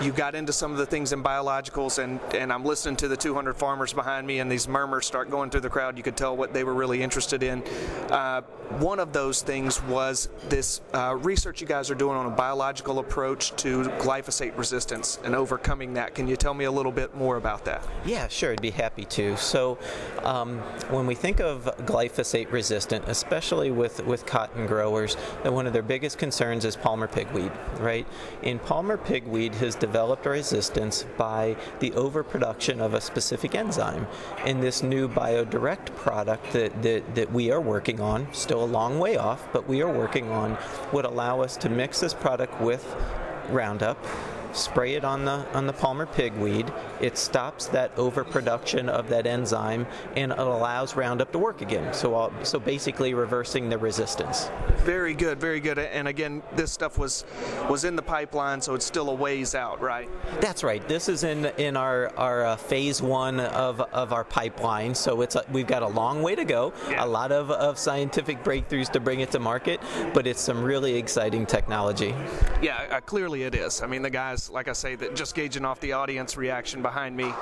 you 0.00 0.10
got 0.10 0.34
into 0.34 0.54
some 0.54 0.72
of 0.72 0.78
the 0.78 0.86
things 0.86 1.12
in 1.12 1.22
biologicals, 1.22 2.02
and, 2.02 2.18
and 2.34 2.50
I'm 2.50 2.64
listening 2.64 2.96
to 2.96 3.08
the 3.08 3.16
200 3.16 3.52
farmers 3.52 3.92
behind 3.92 4.26
me, 4.26 4.38
and 4.38 4.50
these 4.50 4.66
murmurs 4.66 5.04
start 5.04 5.30
going 5.30 5.50
through 5.50 5.60
the 5.60 5.68
crowd. 5.68 5.98
You 5.98 6.02
could 6.02 6.16
tell 6.16 6.34
what 6.34 6.54
they 6.54 6.64
were 6.64 6.72
really 6.72 7.02
interested 7.02 7.42
in. 7.42 7.62
Uh, 8.08 8.40
one 8.78 8.98
of 8.98 9.12
those 9.12 9.42
things 9.42 9.82
was 9.82 10.30
this 10.48 10.80
uh, 10.94 11.14
research 11.20 11.60
you 11.60 11.66
guys 11.66 11.90
are 11.90 11.94
doing 11.94 12.16
on 12.16 12.24
a 12.24 12.30
biological 12.30 13.00
approach 13.00 13.54
to 13.56 13.82
glyphosate 13.98 14.56
resistance 14.56 15.18
and 15.24 15.34
overcoming 15.34 15.92
that. 15.92 16.14
Can 16.14 16.26
you 16.26 16.36
tell 16.36 16.54
me 16.54 16.64
a 16.64 16.72
little 16.72 16.90
bit 16.90 17.14
more 17.14 17.36
about 17.36 17.66
that? 17.66 17.86
Yeah, 18.06 18.28
sure, 18.28 18.52
I'd 18.52 18.62
be 18.62 18.70
happy 18.70 19.04
to. 19.04 19.36
So, 19.36 19.76
um, 20.22 20.56
when 20.88 21.06
we 21.06 21.14
think 21.14 21.38
of 21.40 21.64
glyphosate 21.84 22.50
resistant, 22.50 23.04
especially 23.08 23.41
with, 23.50 24.04
with 24.06 24.24
cotton 24.24 24.66
growers, 24.66 25.16
that 25.42 25.52
one 25.52 25.66
of 25.66 25.72
their 25.72 25.82
biggest 25.82 26.16
concerns 26.16 26.64
is 26.64 26.76
palmer 26.76 27.08
pigweed, 27.08 27.50
right? 27.80 28.06
And 28.42 28.62
palmer 28.62 28.96
pigweed 28.96 29.54
has 29.56 29.74
developed 29.74 30.24
resistance 30.26 31.04
by 31.16 31.56
the 31.80 31.92
overproduction 31.92 32.80
of 32.80 32.94
a 32.94 33.00
specific 33.00 33.54
enzyme. 33.54 34.06
And 34.44 34.62
this 34.62 34.82
new 34.82 35.08
BioDirect 35.08 35.96
product 35.96 36.52
that, 36.52 36.82
that, 36.82 37.14
that 37.14 37.32
we 37.32 37.50
are 37.50 37.60
working 37.60 38.00
on, 38.00 38.32
still 38.32 38.62
a 38.62 38.66
long 38.66 38.98
way 38.98 39.16
off, 39.16 39.46
but 39.52 39.68
we 39.68 39.82
are 39.82 39.92
working 39.92 40.30
on, 40.30 40.56
would 40.92 41.04
allow 41.04 41.40
us 41.40 41.56
to 41.58 41.68
mix 41.68 42.00
this 42.00 42.14
product 42.14 42.60
with 42.60 42.84
Roundup 43.48 43.98
spray 44.52 44.94
it 44.94 45.04
on 45.04 45.24
the 45.24 45.46
on 45.54 45.66
the 45.66 45.72
palmer 45.72 46.06
pigweed. 46.06 46.72
It 47.00 47.18
stops 47.18 47.66
that 47.68 47.96
overproduction 47.96 48.88
of 48.88 49.08
that 49.08 49.26
enzyme 49.26 49.86
and 50.16 50.32
it 50.32 50.38
allows 50.38 50.96
Roundup 50.96 51.32
to 51.32 51.38
work 51.38 51.62
again. 51.62 51.92
So 51.94 52.32
so 52.42 52.58
basically 52.58 53.14
reversing 53.14 53.68
the 53.68 53.78
resistance. 53.78 54.50
Very 54.78 55.14
good, 55.14 55.40
very 55.40 55.60
good. 55.60 55.78
And 55.78 56.08
again, 56.08 56.42
this 56.54 56.72
stuff 56.72 56.98
was 56.98 57.24
was 57.68 57.84
in 57.84 57.96
the 57.96 58.02
pipeline, 58.02 58.60
so 58.60 58.74
it's 58.74 58.86
still 58.86 59.10
a 59.10 59.14
ways 59.14 59.54
out, 59.54 59.80
right? 59.80 60.08
That's 60.40 60.62
right. 60.62 60.86
This 60.88 61.08
is 61.08 61.24
in 61.24 61.46
in 61.56 61.76
our 61.76 62.12
our 62.16 62.44
uh, 62.44 62.56
phase 62.56 63.02
one 63.02 63.40
of, 63.40 63.80
of 63.80 64.12
our 64.12 64.24
pipeline. 64.24 64.94
So 64.94 65.20
it's 65.22 65.36
a, 65.36 65.44
we've 65.52 65.66
got 65.66 65.82
a 65.82 65.88
long 65.88 66.22
way 66.22 66.34
to 66.34 66.44
go. 66.44 66.72
Yeah. 66.88 67.04
A 67.04 67.06
lot 67.06 67.32
of, 67.32 67.50
of 67.50 67.78
scientific 67.78 68.42
breakthroughs 68.44 68.90
to 68.92 69.00
bring 69.00 69.20
it 69.20 69.30
to 69.32 69.38
market, 69.38 69.80
but 70.14 70.26
it's 70.26 70.40
some 70.40 70.62
really 70.62 70.94
exciting 70.96 71.46
technology. 71.46 72.14
Yeah, 72.60 72.86
uh, 72.90 73.00
clearly 73.00 73.42
it 73.42 73.54
is. 73.54 73.82
I 73.82 73.86
mean, 73.86 74.02
the 74.02 74.10
guys, 74.10 74.41
like 74.50 74.68
I 74.68 74.72
say, 74.72 74.94
that 74.96 75.14
just 75.14 75.34
gauging 75.34 75.64
off 75.64 75.80
the 75.80 75.92
audience 75.92 76.36
reaction 76.36 76.82
behind 76.82 77.16
me 77.16 77.32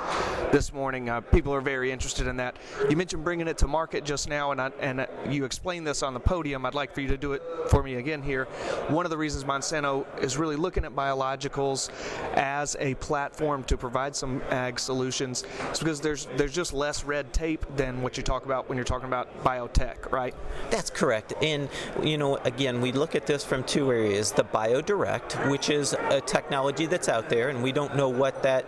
this 0.51 0.73
morning, 0.73 1.09
uh, 1.09 1.21
people 1.21 1.53
are 1.53 1.61
very 1.61 1.91
interested 1.91 2.27
in 2.27 2.37
that. 2.37 2.57
You 2.89 2.97
mentioned 2.97 3.23
bringing 3.23 3.47
it 3.47 3.57
to 3.59 3.67
market 3.67 4.03
just 4.03 4.27
now, 4.27 4.51
and 4.51 4.61
I, 4.61 4.71
and 4.79 5.07
you 5.29 5.45
explained 5.45 5.87
this 5.87 6.03
on 6.03 6.13
the 6.13 6.19
podium. 6.19 6.65
I'd 6.65 6.73
like 6.73 6.93
for 6.93 7.01
you 7.01 7.07
to 7.09 7.17
do 7.17 7.33
it 7.33 7.41
for 7.69 7.83
me 7.83 7.95
again 7.95 8.21
here. 8.21 8.45
One 8.89 9.05
of 9.05 9.09
the 9.09 9.17
reasons 9.17 9.43
Monsanto 9.43 10.05
is 10.21 10.37
really 10.37 10.55
looking 10.55 10.85
at 10.85 10.95
biologicals 10.95 11.89
as 12.35 12.75
a 12.79 12.95
platform 12.95 13.63
to 13.65 13.77
provide 13.77 14.15
some 14.15 14.41
ag 14.49 14.79
solutions 14.79 15.43
is 15.71 15.79
because 15.79 16.01
there's 16.01 16.27
there's 16.37 16.53
just 16.53 16.73
less 16.73 17.03
red 17.03 17.33
tape 17.33 17.65
than 17.75 18.01
what 18.01 18.17
you 18.17 18.23
talk 18.23 18.45
about 18.45 18.69
when 18.69 18.77
you're 18.77 18.85
talking 18.85 19.07
about 19.07 19.43
biotech, 19.43 20.11
right? 20.11 20.35
That's 20.69 20.89
correct. 20.89 21.33
And, 21.41 21.69
you 22.03 22.17
know, 22.17 22.37
again, 22.37 22.81
we 22.81 22.91
look 22.91 23.15
at 23.15 23.25
this 23.25 23.43
from 23.43 23.63
two 23.63 23.91
areas 23.91 24.31
the 24.31 24.43
BioDirect, 24.43 25.49
which 25.49 25.69
is 25.69 25.93
a 26.09 26.21
technology 26.21 26.85
that's 26.91 27.09
out 27.09 27.29
there, 27.29 27.49
and 27.49 27.63
we 27.63 27.71
don't 27.71 27.95
know 27.95 28.09
what 28.09 28.43
that 28.43 28.65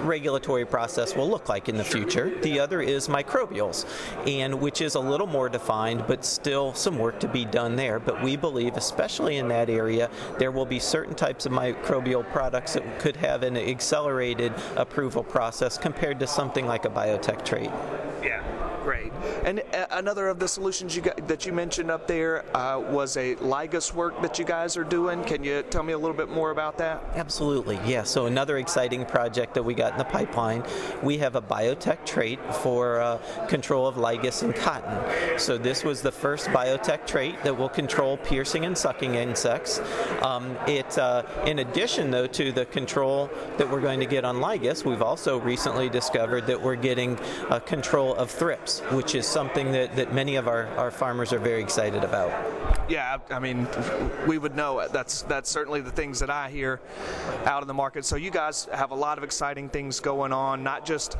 regulatory 0.00 0.64
process 0.64 1.14
will 1.14 1.28
look 1.28 1.48
like 1.48 1.68
in 1.68 1.76
the 1.76 1.84
future. 1.84 2.30
The 2.40 2.58
other 2.60 2.80
is 2.80 3.08
microbials, 3.08 3.84
and 4.26 4.60
which 4.60 4.80
is 4.80 4.94
a 4.94 5.00
little 5.00 5.26
more 5.26 5.50
defined, 5.50 6.04
but 6.06 6.24
still 6.24 6.72
some 6.72 6.98
work 6.98 7.20
to 7.20 7.28
be 7.28 7.44
done 7.44 7.76
there. 7.76 7.98
But 7.98 8.22
we 8.22 8.36
believe, 8.36 8.76
especially 8.76 9.36
in 9.36 9.48
that 9.48 9.68
area, 9.68 10.10
there 10.38 10.50
will 10.50 10.66
be 10.66 10.78
certain 10.78 11.14
types 11.14 11.44
of 11.44 11.52
microbial 11.52 12.26
products 12.30 12.74
that 12.74 12.98
could 12.98 13.16
have 13.16 13.42
an 13.42 13.56
accelerated 13.56 14.52
approval 14.76 15.22
process 15.22 15.76
compared 15.76 16.18
to 16.20 16.26
something 16.26 16.66
like 16.66 16.84
a 16.84 16.90
biotech 16.90 17.44
trait. 17.44 17.70
And 19.44 19.60
uh, 19.74 19.86
another 19.90 20.28
of 20.28 20.38
the 20.38 20.48
solutions 20.48 20.96
you 20.96 21.02
got, 21.02 21.28
that 21.28 21.44
you 21.44 21.52
mentioned 21.52 21.90
up 21.90 22.06
there 22.06 22.44
uh, 22.56 22.78
was 22.80 23.18
a 23.18 23.34
Lygus 23.36 23.92
work 23.92 24.20
that 24.22 24.38
you 24.38 24.44
guys 24.46 24.74
are 24.78 24.84
doing. 24.84 25.22
Can 25.24 25.44
you 25.44 25.62
tell 25.64 25.82
me 25.82 25.92
a 25.92 25.98
little 25.98 26.16
bit 26.16 26.30
more 26.30 26.50
about 26.50 26.78
that? 26.78 27.04
Absolutely, 27.14 27.78
yeah. 27.84 28.04
So 28.04 28.24
another 28.24 28.56
exciting 28.56 29.04
project 29.04 29.52
that 29.52 29.62
we 29.62 29.74
got 29.74 29.92
in 29.92 29.98
the 29.98 30.04
pipeline, 30.04 30.64
we 31.02 31.18
have 31.18 31.36
a 31.36 31.42
biotech 31.42 32.06
trait 32.06 32.40
for 32.62 33.00
uh, 33.00 33.18
control 33.46 33.86
of 33.86 33.98
lygus 33.98 34.42
in 34.42 34.54
cotton. 34.54 35.38
So 35.38 35.58
this 35.58 35.84
was 35.84 36.00
the 36.00 36.12
first 36.12 36.46
biotech 36.46 37.06
trait 37.06 37.42
that 37.44 37.54
will 37.54 37.68
control 37.68 38.16
piercing 38.16 38.64
and 38.64 38.76
sucking 38.76 39.16
insects. 39.16 39.78
Um, 40.22 40.56
it, 40.66 40.96
uh, 40.96 41.22
in 41.44 41.58
addition 41.58 42.10
though 42.10 42.26
to 42.28 42.50
the 42.50 42.64
control 42.64 43.28
that 43.58 43.70
we're 43.70 43.82
going 43.82 44.00
to 44.00 44.06
get 44.06 44.24
on 44.24 44.40
lygus, 44.40 44.86
we've 44.86 45.02
also 45.02 45.38
recently 45.38 45.90
discovered 45.90 46.46
that 46.46 46.60
we're 46.60 46.76
getting 46.76 47.18
control 47.66 48.14
of 48.14 48.30
thrips, 48.30 48.80
which 48.90 49.14
is 49.14 49.33
something 49.34 49.72
that, 49.72 49.96
that 49.96 50.14
many 50.14 50.36
of 50.36 50.46
our, 50.46 50.68
our 50.78 50.92
farmers 50.92 51.32
are 51.32 51.40
very 51.40 51.60
excited 51.60 52.04
about. 52.04 52.30
Yeah, 52.88 53.18
I 53.30 53.38
mean, 53.40 53.66
we 54.28 54.38
would 54.38 54.54
know. 54.54 54.86
That's 54.92 55.22
that's 55.22 55.50
certainly 55.50 55.80
the 55.80 55.90
things 55.90 56.20
that 56.20 56.30
I 56.30 56.50
hear 56.50 56.80
out 57.46 57.62
in 57.62 57.68
the 57.68 57.74
market. 57.74 58.04
So 58.04 58.16
you 58.16 58.30
guys 58.30 58.68
have 58.72 58.90
a 58.90 58.94
lot 58.94 59.16
of 59.18 59.24
exciting 59.24 59.70
things 59.70 60.00
going 60.00 60.32
on. 60.32 60.62
Not 60.62 60.84
just, 60.84 61.16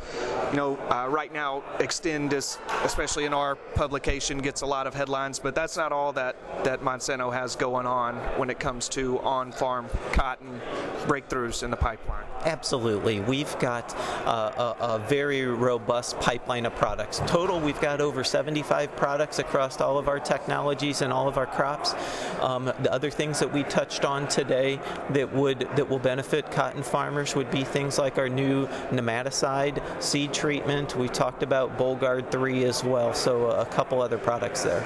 you 0.50 0.56
know, 0.56 0.76
uh, 0.90 1.08
right 1.08 1.32
now, 1.32 1.64
Xtend 1.78 2.32
is, 2.34 2.58
especially 2.84 3.24
in 3.24 3.32
our 3.32 3.56
publication, 3.56 4.38
gets 4.38 4.60
a 4.60 4.66
lot 4.66 4.86
of 4.86 4.94
headlines. 4.94 5.38
But 5.38 5.54
that's 5.54 5.76
not 5.76 5.90
all 5.90 6.12
that 6.12 6.36
that 6.64 6.82
Monsanto 6.82 7.32
has 7.32 7.56
going 7.56 7.86
on 7.86 8.16
when 8.38 8.50
it 8.50 8.60
comes 8.60 8.88
to 8.90 9.18
on-farm 9.20 9.88
cotton 10.12 10.60
breakthroughs 11.06 11.62
in 11.62 11.70
the 11.70 11.76
pipeline. 11.76 12.24
Absolutely. 12.44 13.20
We've 13.20 13.58
got 13.58 13.94
uh, 14.26 14.74
a, 14.78 14.84
a, 14.84 14.98
very 15.08 15.46
robust 15.46 16.20
pipeline 16.20 16.66
of 16.66 16.74
products. 16.76 17.20
Total, 17.26 17.58
we've 17.58 17.80
got 17.80 18.00
over 18.04 18.22
75 18.22 18.94
products 18.94 19.38
across 19.40 19.80
all 19.80 19.98
of 19.98 20.08
our 20.08 20.20
technologies 20.20 21.02
and 21.02 21.12
all 21.12 21.26
of 21.26 21.36
our 21.36 21.46
crops. 21.46 21.94
Um, 22.40 22.66
the 22.66 22.92
other 22.92 23.10
things 23.10 23.40
that 23.40 23.52
we 23.52 23.64
touched 23.64 24.04
on 24.04 24.28
today 24.28 24.78
that 25.10 25.32
would 25.32 25.60
that 25.74 25.88
will 25.88 25.98
benefit 25.98 26.50
cotton 26.52 26.82
farmers 26.82 27.34
would 27.34 27.50
be 27.50 27.64
things 27.64 27.98
like 27.98 28.18
our 28.18 28.28
new 28.28 28.66
nematicide 28.92 29.82
seed 30.02 30.32
treatment. 30.32 30.94
We 30.94 31.08
talked 31.08 31.42
about 31.42 31.76
Bollgard 31.78 32.30
3 32.30 32.64
as 32.64 32.84
well, 32.84 33.14
so 33.14 33.50
a 33.50 33.66
couple 33.66 34.02
other 34.02 34.18
products 34.18 34.62
there. 34.62 34.84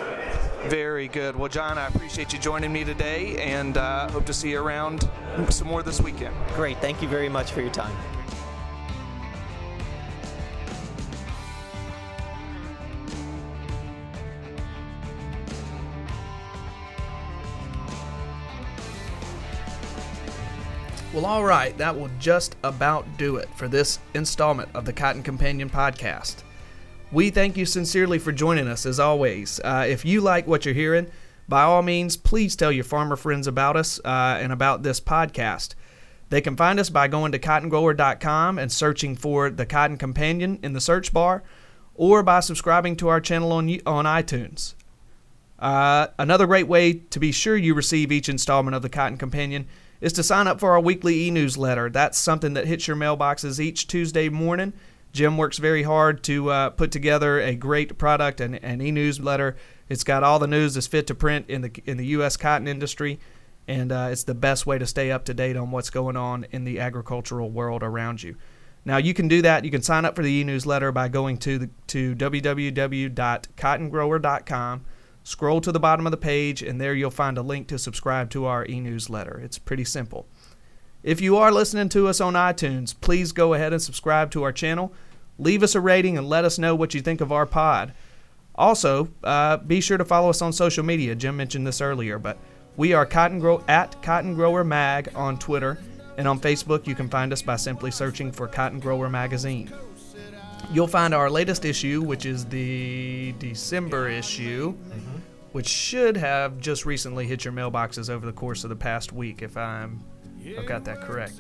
Very 0.67 1.09
good. 1.09 1.37
Well, 1.37 1.49
John, 1.49 1.79
I 1.79 1.87
appreciate 1.87 2.33
you 2.33 2.39
joining 2.39 2.73
me 2.73 2.85
today 2.85 3.37
and 3.39 3.77
uh, 3.77 4.09
hope 4.09 4.27
to 4.27 4.33
see 4.33 4.51
you 4.51 4.63
around 4.63 5.09
some 5.51 5.69
more 5.69 5.83
this 5.83 6.01
weekend. 6.01 6.35
Great. 6.55 6.79
Thank 6.79 7.03
you 7.03 7.09
very 7.09 7.29
much 7.29 7.53
for 7.53 7.61
your 7.61 7.71
time. 7.71 8.18
Well, 21.15 21.25
all 21.25 21.43
right, 21.43 21.77
that 21.79 21.99
will 21.99 22.11
just 22.19 22.57
about 22.63 23.07
do 23.17 23.37
it 23.37 23.49
for 23.57 23.67
this 23.67 23.99
installment 24.13 24.69
of 24.75 24.85
the 24.85 24.93
Cotton 24.93 25.23
Companion 25.23 25.71
podcast. 25.71 26.43
We 27.11 27.31
thank 27.31 27.57
you 27.57 27.65
sincerely 27.65 28.19
for 28.19 28.31
joining 28.31 28.69
us 28.69 28.85
as 28.85 29.01
always. 29.01 29.59
Uh, 29.65 29.87
if 29.89 30.05
you 30.05 30.21
like 30.21 30.47
what 30.47 30.67
you're 30.67 30.75
hearing, 30.75 31.11
by 31.49 31.63
all 31.63 31.81
means, 31.81 32.19
please 32.19 32.55
tell 32.55 32.71
your 32.71 32.85
farmer 32.85 33.17
friends 33.17 33.47
about 33.47 33.75
us 33.75 33.99
uh, 34.05 34.39
and 34.39 34.53
about 34.53 34.83
this 34.83 35.01
podcast. 35.01 35.75
They 36.29 36.43
can 36.43 36.57
find 36.57 36.79
us 36.79 36.91
by 36.91 37.09
going 37.09 37.33
to 37.33 37.39
cottongrower.com 37.39 38.59
and 38.59 38.71
searching 38.71 39.17
for 39.17 39.49
the 39.49 39.65
Cotton 39.65 39.97
Companion 39.97 40.59
in 40.63 40.75
the 40.75 40.81
search 40.81 41.15
bar, 41.15 41.43
or 41.95 42.23
by 42.23 42.41
subscribing 42.41 42.97
to 42.97 43.09
our 43.09 43.23
channel 43.23 43.53
on 43.53 43.71
on 43.87 44.05
iTunes. 44.05 44.75
Uh, 45.59 46.09
another 46.19 46.47
great 46.47 46.69
way 46.69 46.93
to 46.93 47.19
be 47.19 47.33
sure 47.33 47.57
you 47.57 47.73
receive 47.73 48.13
each 48.13 48.29
installment 48.29 48.77
of 48.77 48.83
the 48.83 48.91
Cotton 48.91 49.17
Companion 49.17 49.67
is 50.01 50.13
to 50.15 50.23
sign 50.23 50.47
up 50.47 50.61
for 50.61 50.73
our 50.73 50.81
weekly 50.81 51.27
e 51.27 51.31
newsletter. 51.31 51.91
That's 51.91 52.19
something 52.19 52.55
that 52.55 52.67
hits 52.67 52.87
your 52.87 52.97
mailboxes 52.97 53.61
each 53.61 53.87
Tuesday 53.87 54.29
morning 54.29 54.73
Jim 55.13 55.37
works 55.37 55.59
very 55.59 55.83
hard 55.83 56.23
to 56.25 56.51
uh, 56.51 56.71
put 56.71 56.91
together 56.93 57.41
a 57.41 57.55
great 57.55 57.99
product 57.99 58.41
and 58.41 58.57
an 58.63 58.81
e-newsletter. 58.81 59.57
It's 59.89 60.05
got 60.05 60.23
all 60.23 60.39
the 60.39 60.47
news 60.47 60.75
that's 60.75 60.87
fit 60.87 61.09
to 61.09 61.15
print 61.15 61.47
in 61.49 61.63
the 61.63 61.73
in 61.87 61.97
the 61.97 62.07
U.S. 62.07 62.37
cotton 62.37 62.69
industry, 62.69 63.19
and 63.67 63.91
uh, 63.91 64.09
it's 64.11 64.25
the 64.25 64.35
best 64.35 64.67
way 64.67 64.77
to 64.79 64.87
stay 64.87 65.11
up 65.11 65.25
to 65.25 65.33
date 65.35 65.57
on 65.57 65.71
what's 65.71 65.91
going 65.91 66.17
on 66.17 66.47
in 66.51 66.65
the 66.65 66.79
agricultural 66.79 67.51
world 67.51 67.83
around 67.83 68.23
you. 68.23 68.37
Now 68.85 68.99
you 68.99 69.15
can 69.15 69.29
do 69.29 69.41
that. 69.43 69.65
You 69.65 69.71
can 69.71 69.83
sign 69.83 70.05
up 70.05 70.15
for 70.15 70.23
the 70.23 70.31
e-newsletter 70.31 70.93
by 70.93 71.09
going 71.09 71.39
to 71.39 71.59
the, 71.59 71.71
to 71.89 72.15
www.cottongrower.com. 72.15 74.85
Scroll 75.29 75.61
to 75.61 75.71
the 75.71 75.79
bottom 75.79 76.07
of 76.07 76.11
the 76.11 76.17
page, 76.17 76.63
and 76.63 76.81
there 76.81 76.95
you'll 76.95 77.11
find 77.11 77.37
a 77.37 77.43
link 77.43 77.69
to 77.69 77.79
subscribe 77.79 78.31
to 78.31 78.47
our 78.47 78.65
e-newsletter. 78.65 79.39
It's 79.45 79.59
pretty 79.59 79.85
simple. 79.85 80.27
If 81.03 81.21
you 81.21 81.37
are 81.37 81.53
listening 81.53 81.91
to 81.91 82.09
us 82.09 82.19
on 82.19 82.33
iTunes, 82.33 82.99
please 82.99 83.33
go 83.33 83.53
ahead 83.53 83.75
and 83.75 83.83
subscribe 83.83 84.31
to 84.31 84.43
our 84.43 84.53
channel. 84.53 84.91
Leave 85.39 85.63
us 85.63 85.75
a 85.75 85.83
rating 85.83 86.17
and 86.17 86.27
let 86.27 86.47
us 86.47 86.59
know 86.59 86.75
what 86.75 86.95
you 86.95 87.03
think 87.03 87.21
of 87.21 87.31
our 87.31 87.45
pod. 87.45 87.93
Also, 88.55 89.11
uh, 89.23 89.59
be 89.59 89.83
sure 89.83 89.99
to 89.99 90.05
follow 90.07 90.31
us 90.31 90.41
on 90.41 90.51
social 90.51 90.83
media. 90.83 91.15
Jim 91.15 91.37
mentioned 91.37 91.67
this 91.67 91.83
earlier, 91.83 92.19
but 92.19 92.39
we 92.79 92.95
are 92.95 93.05
Cotton 93.05 93.39
Grow 93.39 93.63
at 93.69 94.01
Cotton 94.03 94.35
Grower 94.35 94.65
Mag 94.65 95.11
on 95.15 95.39
Twitter, 95.39 95.79
and 96.17 96.27
on 96.27 96.41
Facebook 96.41 96.87
you 96.87 96.95
can 96.95 97.11
find 97.11 97.35
us 97.35 97.43
by 97.43 97.57
simply 97.57 97.91
searching 97.91 98.33
for 98.33 98.49
Cotton 98.49 98.81
Grower 98.81 99.11
Magazine. 99.11 99.71
You'll 100.73 100.87
find 100.87 101.15
our 101.15 101.31
latest 101.31 101.65
issue, 101.65 102.03
which 102.03 102.27
is 102.27 102.45
the 102.45 103.33
December 103.39 104.09
issue, 104.09 104.73
which 105.53 105.67
should 105.69 106.17
have 106.17 106.59
just 106.59 106.85
recently 106.85 107.27
hit 107.27 107.45
your 107.45 107.53
mailboxes 107.55 108.11
over 108.11 108.27
the 108.27 108.33
course 108.33 108.65
of 108.65 108.71
the 108.71 108.77
past 108.77 109.13
week, 109.13 109.41
if 109.43 109.57
I'm 109.57 110.05
I've 110.59 110.67
got 110.67 110.85
that 110.85 111.01
correct. 111.03 111.35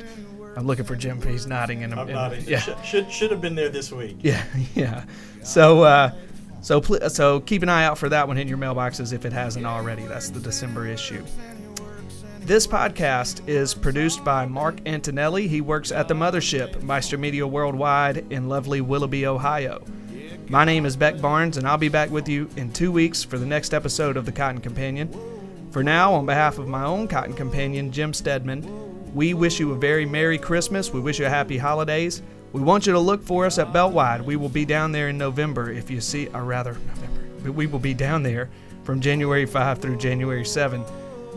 I'm 0.56 0.66
looking 0.66 0.84
for 0.84 0.96
Jim. 0.96 1.20
He's 1.22 1.46
nodding. 1.46 1.84
And 1.84 1.94
I'm 1.94 2.08
nodding. 2.10 2.44
Yeah. 2.46 2.58
Should, 2.60 2.84
should 2.84 3.12
should 3.12 3.30
have 3.30 3.40
been 3.40 3.54
there 3.54 3.68
this 3.68 3.92
week. 3.92 4.16
Yeah, 4.22 4.42
yeah. 4.74 5.04
So, 5.42 5.82
uh, 5.82 6.10
so 6.60 6.80
pl- 6.80 7.08
so 7.10 7.40
keep 7.40 7.62
an 7.62 7.68
eye 7.68 7.84
out 7.84 7.96
for 7.98 8.08
that 8.08 8.26
one 8.28 8.38
in 8.38 8.48
your 8.48 8.58
mailboxes 8.58 9.12
if 9.12 9.24
it 9.24 9.32
hasn't 9.32 9.66
already. 9.66 10.02
That's 10.04 10.30
the 10.30 10.40
December 10.40 10.86
issue. 10.86 11.24
This 12.48 12.66
podcast 12.66 13.46
is 13.46 13.74
produced 13.74 14.24
by 14.24 14.46
Mark 14.46 14.78
Antonelli. 14.86 15.48
He 15.48 15.60
works 15.60 15.92
at 15.92 16.08
the 16.08 16.14
mothership, 16.14 16.82
Meister 16.82 17.18
Media 17.18 17.46
Worldwide, 17.46 18.24
in 18.32 18.48
lovely 18.48 18.80
Willoughby, 18.80 19.26
Ohio. 19.26 19.84
My 20.48 20.64
name 20.64 20.86
is 20.86 20.96
Beck 20.96 21.20
Barnes, 21.20 21.58
and 21.58 21.68
I'll 21.68 21.76
be 21.76 21.90
back 21.90 22.08
with 22.08 22.26
you 22.26 22.48
in 22.56 22.72
two 22.72 22.90
weeks 22.90 23.22
for 23.22 23.36
the 23.36 23.44
next 23.44 23.74
episode 23.74 24.16
of 24.16 24.24
the 24.24 24.32
Cotton 24.32 24.62
Companion. 24.62 25.12
For 25.72 25.82
now, 25.82 26.14
on 26.14 26.24
behalf 26.24 26.56
of 26.56 26.68
my 26.68 26.84
own 26.84 27.06
Cotton 27.06 27.34
Companion, 27.34 27.92
Jim 27.92 28.14
Steadman, 28.14 29.14
we 29.14 29.34
wish 29.34 29.60
you 29.60 29.72
a 29.72 29.76
very 29.76 30.06
Merry 30.06 30.38
Christmas. 30.38 30.90
We 30.90 31.00
wish 31.00 31.18
you 31.18 31.26
a 31.26 31.28
happy 31.28 31.58
holidays. 31.58 32.22
We 32.54 32.62
want 32.62 32.86
you 32.86 32.94
to 32.94 32.98
look 32.98 33.22
for 33.22 33.44
us 33.44 33.58
at 33.58 33.74
Beltwide. 33.74 34.24
We 34.24 34.36
will 34.36 34.48
be 34.48 34.64
down 34.64 34.90
there 34.90 35.10
in 35.10 35.18
November 35.18 35.70
if 35.70 35.90
you 35.90 36.00
see, 36.00 36.28
or 36.28 36.44
rather, 36.44 36.72
November. 36.72 37.52
We 37.52 37.66
will 37.66 37.78
be 37.78 37.92
down 37.92 38.22
there 38.22 38.48
from 38.84 39.02
January 39.02 39.44
5 39.44 39.80
through 39.80 39.98
January 39.98 40.46
7. 40.46 40.82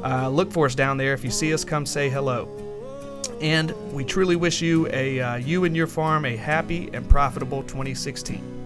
Uh, 0.03 0.29
look 0.29 0.51
for 0.51 0.65
us 0.65 0.75
down 0.75 0.97
there. 0.97 1.13
If 1.13 1.23
you 1.23 1.31
see 1.31 1.53
us, 1.53 1.63
come 1.63 1.85
say 1.85 2.09
hello. 2.09 2.47
And 3.39 3.73
we 3.93 4.03
truly 4.03 4.35
wish 4.35 4.61
you 4.61 4.87
a 4.91 5.19
uh, 5.19 5.35
you 5.35 5.63
and 5.63 5.75
your 5.75 5.87
farm 5.87 6.25
a 6.25 6.35
happy 6.35 6.89
and 6.93 7.07
profitable 7.09 7.63
2016. 7.63 8.60